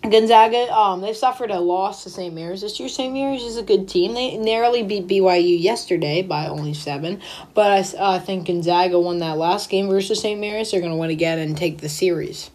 Gonzaga, 0.03 0.71
um, 0.73 1.01
they 1.01 1.13
suffered 1.13 1.51
a 1.51 1.59
loss 1.59 2.03
to 2.03 2.09
St. 2.09 2.33
Mary's 2.33 2.61
this 2.61 2.79
year. 2.79 2.89
St. 2.89 3.13
Mary's 3.13 3.43
is 3.43 3.57
a 3.57 3.63
good 3.63 3.87
team. 3.87 4.13
They 4.13 4.35
narrowly 4.37 4.81
beat 4.81 5.07
BYU 5.07 5.61
yesterday 5.61 6.23
by 6.23 6.47
only 6.47 6.73
seven, 6.73 7.21
but 7.53 7.71
I 7.71 7.97
uh, 7.97 8.19
think 8.19 8.47
Gonzaga 8.47 8.99
won 8.99 9.19
that 9.19 9.37
last 9.37 9.69
game 9.69 9.89
versus 9.89 10.19
St. 10.21 10.39
Mary's. 10.39 10.71
They're 10.71 10.81
gonna 10.81 10.97
win 10.97 11.11
again 11.11 11.37
and 11.37 11.55
take 11.55 11.79
the 11.79 11.89
series. 11.89 12.49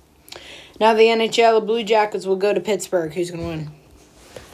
Now 0.80 0.94
the 0.94 1.04
NHL, 1.04 1.60
the 1.60 1.66
Blue 1.66 1.84
Jackets 1.84 2.26
will 2.26 2.36
go 2.36 2.52
to 2.52 2.60
Pittsburgh. 2.60 3.12
Who's 3.12 3.30
gonna 3.30 3.46
win? 3.46 3.70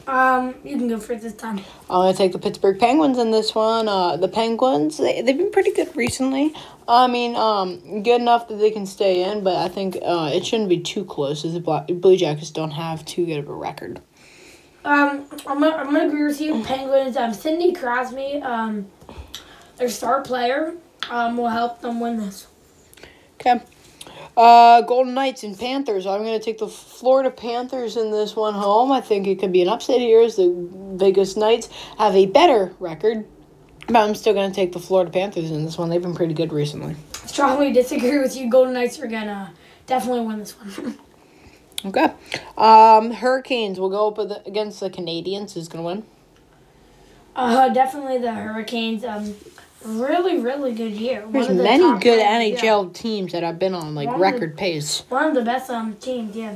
Um, 0.05 0.55
you 0.65 0.77
can 0.77 0.89
go 0.89 0.99
for 0.99 1.13
it 1.13 1.21
this 1.21 1.33
time. 1.33 1.59
I'm 1.89 2.01
gonna 2.01 2.13
take 2.13 2.33
the 2.33 2.39
Pittsburgh 2.39 2.77
Penguins 2.77 3.17
in 3.17 3.31
this 3.31 3.55
one. 3.55 3.87
Uh, 3.87 4.17
the 4.17 4.27
Penguins, 4.27 4.97
they 4.97 5.21
they've 5.21 5.37
been 5.37 5.51
pretty 5.51 5.71
good 5.71 5.95
recently. 5.95 6.53
I 6.87 7.07
mean, 7.07 7.35
um, 7.35 8.03
good 8.03 8.19
enough 8.19 8.49
that 8.49 8.55
they 8.55 8.71
can 8.71 8.85
stay 8.85 9.23
in, 9.23 9.43
but 9.43 9.55
I 9.55 9.69
think 9.69 9.97
uh, 10.03 10.31
it 10.33 10.45
shouldn't 10.45 10.67
be 10.67 10.79
too 10.79 11.05
close. 11.05 11.45
As 11.45 11.53
the 11.53 11.59
Blue 11.59 12.17
Jackets 12.17 12.51
don't 12.51 12.71
have 12.71 13.05
too 13.05 13.25
good 13.25 13.39
of 13.39 13.47
a 13.47 13.53
record. 13.53 14.01
Um, 14.83 15.25
I'm 15.47 15.61
gonna, 15.61 15.75
I'm 15.75 15.85
gonna 15.85 16.07
agree 16.07 16.25
with 16.25 16.41
you. 16.41 16.61
Penguins. 16.63 17.15
Um, 17.15 17.33
Sidney 17.33 17.73
Crosby. 17.73 18.41
Um, 18.41 18.87
their 19.77 19.89
star 19.89 20.21
player. 20.21 20.75
Um, 21.09 21.37
will 21.37 21.49
help 21.49 21.81
them 21.81 21.99
win 21.99 22.17
this. 22.17 22.47
Okay. 23.35 23.61
Uh, 24.35 24.81
Golden 24.81 25.13
Knights 25.13 25.43
and 25.43 25.57
Panthers. 25.57 26.07
I'm 26.07 26.23
gonna 26.23 26.39
take 26.39 26.57
the 26.57 26.67
Florida 26.67 27.29
Panthers 27.29 27.97
in 27.97 28.11
this 28.11 28.35
one 28.35 28.53
home. 28.53 28.91
I 28.91 29.01
think 29.01 29.27
it 29.27 29.39
could 29.39 29.51
be 29.51 29.61
an 29.61 29.69
upset 29.69 29.99
here 29.99 30.21
as 30.21 30.37
the 30.37 30.51
Vegas 30.95 31.37
Knights 31.37 31.69
have 31.97 32.15
a 32.15 32.25
better 32.25 32.73
record. 32.79 33.25
But 33.87 33.97
I'm 33.97 34.15
still 34.15 34.33
going 34.33 34.49
to 34.49 34.55
take 34.55 34.71
the 34.71 34.79
Florida 34.79 35.11
Panthers 35.11 35.51
in 35.51 35.65
this 35.65 35.77
one. 35.77 35.89
They've 35.89 36.01
been 36.01 36.15
pretty 36.15 36.33
good 36.33 36.53
recently. 36.53 36.95
Strongly 37.25 37.73
disagree 37.73 38.17
with 38.17 38.33
you. 38.33 38.49
Golden 38.49 38.73
Knights 38.73 38.97
are 38.99 39.07
gonna 39.07 39.53
definitely 39.87 40.25
win 40.25 40.39
this 40.39 40.57
one. 40.57 40.97
Okay. 41.85 42.13
Um, 42.57 43.11
Hurricanes 43.11 43.77
will 43.77 43.89
go 43.89 44.07
up 44.07 44.47
against 44.47 44.79
the 44.79 44.89
Canadiens. 44.89 45.53
Who's 45.53 45.67
going 45.67 45.83
to 45.83 45.85
win? 45.85 46.03
Uh, 47.35 47.69
definitely 47.69 48.19
the 48.19 48.33
Hurricanes. 48.33 49.03
Um, 49.03 49.35
really, 49.85 50.39
really 50.39 50.73
good 50.73 50.93
year. 50.93 51.25
There's 51.29 51.49
of 51.49 51.57
the 51.57 51.63
many 51.63 51.83
good 51.99 52.19
players, 52.19 52.61
yeah. 52.63 52.69
NHL 52.69 52.93
teams 52.93 53.31
that 53.33 53.43
I've 53.43 53.59
been 53.59 53.73
on, 53.73 53.95
like 53.95 54.07
One 54.07 54.15
of 54.15 54.19
the- 54.19 54.23
record 54.31 54.57
pace. 54.57 55.03
One 55.09 55.25
of 55.27 55.33
the 55.35 55.41
best 55.43 55.69
um 55.69 55.95
teams, 55.95 56.35
yeah. 56.35 56.55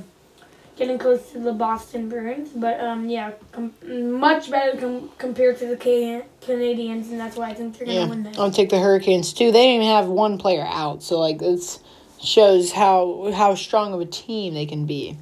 Getting 0.78 1.00
close 1.00 1.32
to 1.32 1.40
the 1.40 1.54
Boston 1.54 2.08
Bruins, 2.08 2.50
but 2.56 2.80
um 2.80 3.10
yeah, 3.10 3.32
com- 3.52 3.74
much 4.20 4.52
better 4.52 4.78
com- 4.80 5.10
compared 5.18 5.58
to 5.60 5.66
the 5.66 5.76
Ca- 5.78 6.24
Canadiens, 6.46 7.10
and 7.10 7.20
that's 7.20 7.36
why 7.36 7.50
I 7.50 7.54
think 7.56 7.78
they're 7.78 7.88
gonna 7.88 8.00
Yeah, 8.02 8.08
win 8.08 8.24
this. 8.24 8.38
I'll 8.38 8.52
take 8.52 8.70
the 8.70 8.80
Hurricanes 8.80 9.34
too. 9.34 9.52
They 9.52 9.64
didn't 9.68 9.82
even 9.84 9.88
have 9.96 10.08
one 10.08 10.38
player 10.38 10.66
out, 10.70 11.02
so 11.02 11.20
like 11.20 11.40
this 11.40 11.80
shows 12.22 12.72
how 12.72 13.32
how 13.34 13.56
strong 13.56 13.94
of 13.94 14.02
a 14.02 14.06
team 14.06 14.54
they 14.54 14.66
can 14.68 14.86
be. 14.86 15.18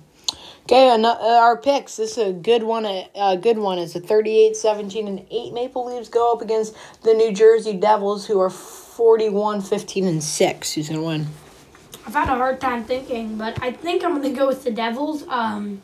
Okay, 0.66 0.90
uh, 0.90 1.14
our 1.14 1.58
picks. 1.58 1.98
This 1.98 2.18
is 2.18 2.30
a 2.30 2.34
good 2.34 2.64
one. 2.64 2.88
A 2.88 3.08
a 3.14 3.38
good 3.38 3.60
one. 3.60 3.78
It's 3.78 3.96
a 3.96 4.00
38, 4.00 4.56
17, 4.56 5.08
and 5.08 5.24
8 5.30 5.54
Maple 5.54 5.86
Leafs 5.86 6.10
go 6.10 6.34
up 6.34 6.42
against 6.42 6.76
the 7.04 7.14
New 7.14 7.32
Jersey 7.32 7.74
Devils, 7.74 8.26
who 8.26 8.40
are 8.40 8.50
41, 8.50 9.62
15, 9.62 10.08
and 10.08 10.24
6. 10.24 10.74
Who's 10.74 10.90
going 10.90 11.00
to 11.00 11.06
win? 11.06 11.28
I've 12.08 12.16
had 12.16 12.30
a 12.30 12.36
hard 12.36 12.60
time 12.60 12.84
thinking, 12.84 13.38
but 13.38 13.62
I 13.62 13.74
think 13.74 14.04
I'm 14.04 14.20
gonna 14.20 14.34
go 14.34 14.48
with 14.48 14.64
the 14.64 14.72
Devils. 14.72 15.24
Um, 15.28 15.84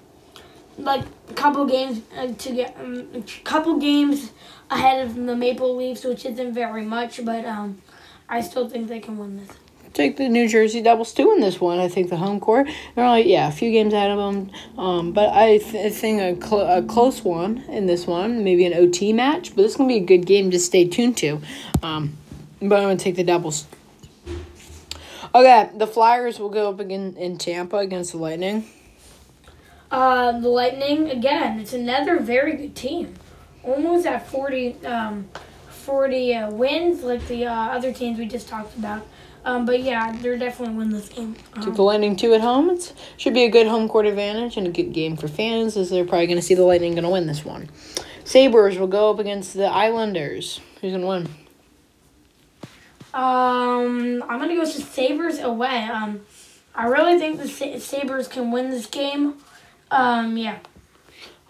like 0.80 1.04
a 1.30 1.34
couple 1.34 1.64
games 1.68 2.02
uh, 2.18 2.34
to 2.34 2.52
get 2.52 2.76
um, 2.80 3.08
a 3.14 3.22
couple 3.44 3.78
games 3.78 4.32
ahead 4.72 5.06
of 5.06 5.14
the 5.14 5.36
Maple 5.36 5.76
Leafs, 5.76 6.04
which 6.04 6.26
isn't 6.26 6.54
very 6.54 6.86
much, 6.86 7.24
but 7.24 7.46
um, 7.46 7.80
I 8.28 8.42
still 8.42 8.68
think 8.68 8.88
they 8.88 9.00
can 9.00 9.20
win 9.20 9.38
this. 9.38 9.58
Take 9.94 10.16
the 10.16 10.30
New 10.30 10.48
Jersey 10.48 10.82
Devils 10.82 11.14
too 11.14 11.34
in 11.34 11.42
this 11.42 11.60
one. 11.60 11.80
I 11.80 11.90
think 11.90 12.10
the 12.10 12.18
home 12.18 12.40
court. 12.40 12.68
They're 12.96 13.04
only 13.04 13.30
yeah 13.30 13.50
a 13.50 13.52
few 13.52 13.72
games 13.72 13.94
out 13.94 14.10
of 14.10 14.18
them, 14.18 14.52
um, 14.78 15.12
but 15.12 15.30
I 15.30 15.58
th- 15.58 15.94
think 15.94 16.22
a, 16.22 16.48
cl- 16.48 16.78
a 16.78 16.82
close 16.82 17.24
one 17.24 17.58
in 17.68 17.88
this 17.88 18.08
one. 18.08 18.44
Maybe 18.44 18.66
an 18.66 18.74
OT 18.74 19.12
match, 19.12 19.54
but 19.56 19.64
this 19.64 19.72
is 19.72 19.78
gonna 19.78 19.90
be 19.90 19.98
a 19.98 20.06
good 20.06 20.26
game 20.26 20.50
to 20.52 20.60
stay 20.60 20.88
tuned 20.88 21.18
to. 21.18 21.42
Um, 21.84 22.16
but 22.62 22.78
I'm 22.78 22.84
gonna 22.84 22.96
take 22.96 23.16
the 23.16 23.24
Devils. 23.24 23.68
Okay, 25.34 25.70
the 25.76 25.88
Flyers 25.88 26.40
will 26.40 26.50
go 26.50 26.70
up 26.70 26.80
again 26.80 27.16
in 27.18 27.38
Tampa 27.38 27.78
against 27.78 28.12
the 28.12 28.18
Lightning. 28.18 28.66
Uh, 29.90 30.40
the 30.40 30.50
Lightning 30.50 31.10
again. 31.10 31.60
It's 31.60 31.74
another 31.74 32.20
very 32.20 32.56
good 32.56 32.76
team. 32.76 33.16
Almost 33.64 34.06
at 34.06 34.28
40, 34.28 34.86
um, 34.86 35.30
40 35.70 36.34
uh, 36.34 36.52
wins 36.52 37.04
like 37.04 37.26
the 37.28 37.46
uh, 37.46 37.54
other 37.54 37.94
teams 37.94 38.18
we 38.18 38.26
just 38.26 38.48
talked 38.48 38.78
about. 38.78 39.06
Um, 39.44 39.66
but 39.66 39.82
yeah, 39.82 40.16
they're 40.22 40.38
definitely 40.38 40.76
win 40.76 40.90
this 40.92 41.10
game. 41.10 41.36
Take 41.56 41.68
Um, 41.68 41.74
the 41.74 41.82
Lightning 41.82 42.16
two 42.16 42.34
at 42.34 42.42
home. 42.42 42.70
It 42.70 42.94
should 43.18 43.34
be 43.34 43.44
a 43.44 43.50
good 43.50 43.68
home 43.68 43.90
court 43.90 44.06
advantage 44.06 44.56
and 44.58 44.68
a 44.68 44.70
good 44.70 44.94
game 44.94 45.18
for 45.18 45.28
fans, 45.28 45.76
as 45.78 45.90
they're 45.90 46.06
probably 46.06 46.28
gonna 46.28 46.42
see 46.44 46.54
the 46.54 46.64
Lightning 46.64 46.94
gonna 46.96 47.10
win 47.10 47.26
this 47.28 47.44
one. 47.44 47.70
Sabres 48.24 48.78
will 48.78 48.88
go 48.88 49.10
up 49.10 49.20
against 49.20 49.54
the 49.56 49.66
Islanders. 49.66 50.60
Who's 50.82 50.92
gonna 50.94 51.08
win? 51.08 51.28
Um, 53.14 54.24
I'm 54.30 54.40
gonna 54.40 54.54
go 54.56 54.62
with 54.62 54.76
the 54.76 54.82
Sabres 54.82 55.40
away. 55.40 55.86
Um, 55.92 56.22
I 56.74 56.86
really 56.86 57.18
think 57.18 57.40
the 57.42 57.48
Sa- 57.48 57.78
Sabres 57.80 58.28
can 58.28 58.52
win 58.52 58.70
this 58.70 58.86
game. 58.86 59.36
Um, 59.90 60.38
yeah. 60.38 60.60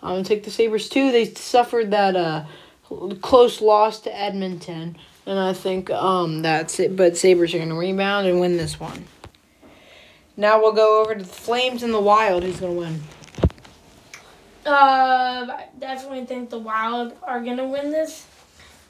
I'm 0.01 0.15
gonna 0.15 0.23
take 0.23 0.43
the 0.43 0.49
Sabres 0.49 0.89
too. 0.89 1.11
They 1.11 1.25
suffered 1.25 1.91
that 1.91 2.15
uh 2.15 2.45
close 3.21 3.61
loss 3.61 3.99
to 4.01 4.17
Edmonton, 4.17 4.97
and 5.25 5.39
I 5.39 5.53
think 5.53 5.89
um 5.89 6.41
that's 6.41 6.79
it. 6.79 6.95
But 6.95 7.17
Sabres 7.17 7.53
are 7.53 7.59
gonna 7.59 7.75
rebound 7.75 8.27
and 8.27 8.39
win 8.39 8.57
this 8.57 8.79
one. 8.79 9.05
Now 10.37 10.59
we'll 10.59 10.71
go 10.71 11.01
over 11.01 11.15
to 11.15 11.23
the 11.23 11.27
Flames 11.29 11.83
and 11.83 11.93
the 11.93 11.99
Wild. 11.99 12.43
Who's 12.43 12.59
gonna 12.59 12.73
win? 12.73 13.01
Uh, 14.65 15.47
I 15.49 15.65
definitely 15.79 16.25
think 16.25 16.49
the 16.49 16.59
Wild 16.59 17.13
are 17.23 17.41
gonna 17.41 17.67
win 17.67 17.91
this. 17.91 18.27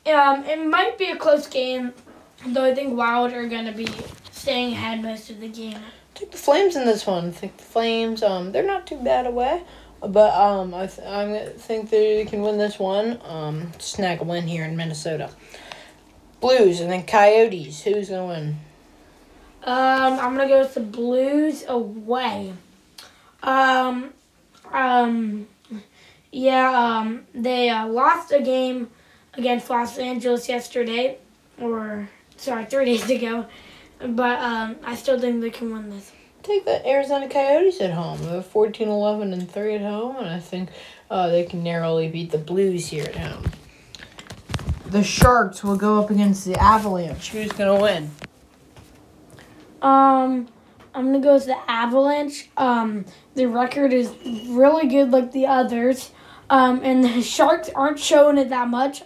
Um, 0.05 0.43
it 0.45 0.65
might 0.65 0.97
be 0.97 1.05
a 1.11 1.15
close 1.15 1.47
game, 1.47 1.93
though. 2.45 2.65
I 2.65 2.75
think 2.75 2.97
Wild 2.97 3.33
are 3.33 3.47
gonna 3.47 3.71
be 3.71 3.87
staying 4.31 4.73
ahead 4.73 5.01
most 5.01 5.29
of 5.29 5.39
the 5.39 5.47
game. 5.47 5.79
Take 6.13 6.31
the 6.31 6.37
Flames 6.37 6.75
in 6.75 6.85
this 6.85 7.07
one. 7.07 7.27
I 7.27 7.31
think 7.31 7.57
the 7.57 7.63
Flames. 7.63 8.23
Um, 8.23 8.51
they're 8.51 8.65
not 8.65 8.85
too 8.85 8.97
bad 8.97 9.25
away, 9.27 9.63
but 10.01 10.33
um, 10.33 10.73
I 10.73 10.87
th- 10.87 11.07
I 11.07 11.49
think 11.57 11.89
they 11.89 12.25
can 12.25 12.41
win 12.41 12.57
this 12.57 12.77
one. 12.77 13.19
Um, 13.23 13.71
snag 13.79 14.21
a 14.21 14.23
win 14.23 14.47
here 14.47 14.65
in 14.65 14.75
Minnesota. 14.75 15.29
Blues 16.41 16.81
and 16.81 16.91
then 16.91 17.05
Coyotes. 17.05 17.83
Who's 17.83 18.09
gonna 18.09 18.25
win? 18.25 18.57
Um, 19.63 20.19
I'm 20.19 20.35
gonna 20.35 20.47
go 20.47 20.59
with 20.59 20.73
the 20.73 20.81
Blues 20.81 21.63
away. 21.67 22.53
Um, 23.43 24.11
um, 24.71 25.47
yeah. 26.31 26.71
Um, 26.71 27.25
they 27.33 27.69
uh, 27.69 27.87
lost 27.87 28.31
a 28.31 28.41
game 28.41 28.89
against 29.35 29.69
Los 29.69 29.97
Angeles 29.97 30.49
yesterday, 30.49 31.17
or 31.59 32.09
sorry, 32.37 32.65
three 32.65 32.85
days 32.97 33.09
ago. 33.09 33.45
But 33.99 34.39
um, 34.39 34.77
I 34.83 34.95
still 34.95 35.19
think 35.19 35.41
they 35.41 35.51
can 35.51 35.71
win 35.71 35.91
this. 35.91 36.11
Take 36.41 36.65
the 36.65 36.85
Arizona 36.87 37.29
Coyotes 37.29 37.79
at 37.81 37.91
home. 37.91 38.19
They're 38.23 38.41
14, 38.41 38.87
11, 38.87 39.31
and 39.31 39.51
3 39.51 39.75
at 39.75 39.81
home, 39.81 40.15
and 40.17 40.27
I 40.27 40.39
think 40.39 40.69
uh, 41.11 41.27
they 41.27 41.43
can 41.43 41.61
narrowly 41.61 42.09
beat 42.09 42.31
the 42.31 42.39
Blues 42.39 42.87
here 42.87 43.03
at 43.03 43.15
home. 43.15 43.51
The 44.91 45.03
Sharks 45.03 45.63
will 45.63 45.77
go 45.77 46.01
up 46.01 46.09
against 46.09 46.43
the 46.43 46.59
Avalanche. 46.59 47.29
Who's 47.29 47.51
going 47.53 47.77
to 47.77 47.81
win? 47.81 48.11
Um, 49.81 50.49
I'm 50.93 51.05
gonna 51.05 51.21
go 51.21 51.35
with 51.35 51.45
the 51.45 51.57
Avalanche. 51.71 52.49
Um, 52.57 53.05
the 53.33 53.45
record 53.45 53.93
is 53.93 54.13
really 54.49 54.87
good, 54.87 55.11
like 55.11 55.31
the 55.31 55.47
others. 55.47 56.11
Um, 56.49 56.81
and 56.83 57.03
the 57.03 57.21
Sharks 57.23 57.69
aren't 57.73 57.99
showing 57.99 58.37
it 58.37 58.49
that 58.49 58.67
much. 58.67 59.03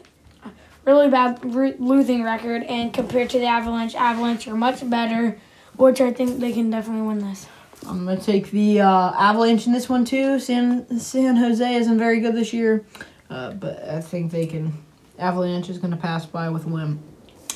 Really 0.86 1.08
bad 1.08 1.40
re- 1.54 1.76
losing 1.78 2.24
record, 2.24 2.64
and 2.64 2.92
compared 2.92 3.30
to 3.32 3.40
the 3.40 3.46
Avalanche, 3.46 3.96
Avalanche 3.96 4.48
are 4.48 4.56
much 4.56 4.88
better, 4.90 5.38
which 5.78 6.02
I 6.02 6.12
think 6.12 6.40
they 6.40 6.52
can 6.52 6.70
definitely 6.72 7.08
win 7.08 7.20
this. 7.20 7.48
I'm 7.88 8.06
going 8.06 8.18
to 8.18 8.24
take 8.24 8.52
the 8.52 8.82
uh, 8.82 9.12
Avalanche 9.14 9.68
in 9.68 9.74
this 9.74 9.88
one, 9.88 10.06
too. 10.06 10.40
San, 10.40 11.00
San 11.00 11.36
Jose 11.36 11.76
isn't 11.76 11.98
very 11.98 12.20
good 12.20 12.36
this 12.36 12.54
year, 12.54 12.86
uh, 13.30 13.52
but 13.52 13.84
I 13.84 14.02
think 14.02 14.32
they 14.32 14.46
can. 14.46 14.74
Avalanche 15.18 15.70
is 15.70 15.78
going 15.78 15.92
to 15.92 15.98
pass 15.98 16.26
by 16.26 16.50
with 16.50 16.66
a 16.66 16.70
win. 16.70 17.00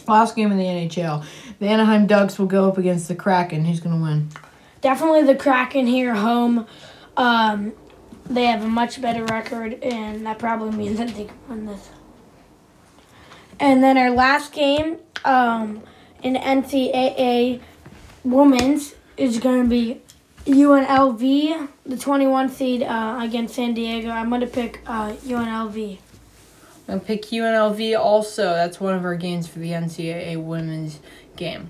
Last 0.08 0.36
game 0.36 0.52
in 0.52 0.58
the 0.58 0.63
NHL. 0.63 1.26
The 1.60 1.67
Anaheim 1.67 2.08
Ducks 2.08 2.39
will 2.39 2.48
go 2.48 2.67
up 2.67 2.78
against 2.78 3.08
the 3.08 3.15
Kraken. 3.15 3.65
Who's 3.65 3.80
going 3.80 3.95
to 3.95 4.02
win? 4.02 4.30
Definitely 4.82 5.24
the 5.24 5.36
Kraken 5.36 5.86
here 5.86 6.15
home. 6.15 6.65
Um, 7.17 7.74
they 8.26 8.45
have 8.45 8.63
a 8.63 8.67
much 8.67 9.02
better 9.02 9.26
record, 9.26 9.74
and 9.84 10.26
that 10.26 10.39
probably 10.39 10.76
means 10.76 10.98
that 10.98 11.10
they 11.10 11.26
can 11.26 11.38
win 11.48 11.65
this. 11.65 11.89
And 13.60 13.84
then 13.84 13.98
our 13.98 14.12
last 14.12 14.54
game 14.54 14.98
um, 15.26 15.84
in 16.24 16.36
NCAA 16.36 17.62
women's 18.24 18.95
is 19.17 19.39
going 19.39 19.63
to 19.63 19.69
be 19.69 20.02
UNLV, 20.45 21.67
the 21.86 21.98
21 21.98 22.50
seed 22.50 22.84
uh, 22.84 23.19
against 23.22 23.56
San 23.56 23.74
Diego. 23.74 24.10
I'm 24.10 24.30
going 24.30 24.41
to 24.41 24.48
pick 24.48 24.82
uh, 24.86 25.12
UNLV. 25.12 26.00
I'm 26.89 26.99
pick 26.99 27.21
UNLV 27.23 27.99
also. 27.99 28.45
That's 28.45 28.80
one 28.80 28.95
of 28.95 29.06
our 29.06 29.15
games 29.15 29.47
for 29.47 29.60
the 29.60 29.69
NCAA 29.71 30.43
women's 30.43 30.99
game. 31.36 31.69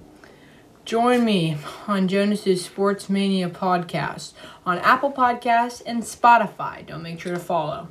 Join 0.86 1.26
me 1.26 1.58
on 1.88 2.08
Jonas's 2.08 2.64
Sports 2.64 3.10
Mania 3.10 3.50
podcast 3.50 4.32
on 4.66 4.78
Apple 4.80 5.12
Podcasts 5.12 5.82
and 5.86 6.04
Spotify. 6.04 6.86
Don't 6.86 7.04
make 7.04 7.20
sure 7.20 7.34
to 7.34 7.40
follow. 7.40 7.90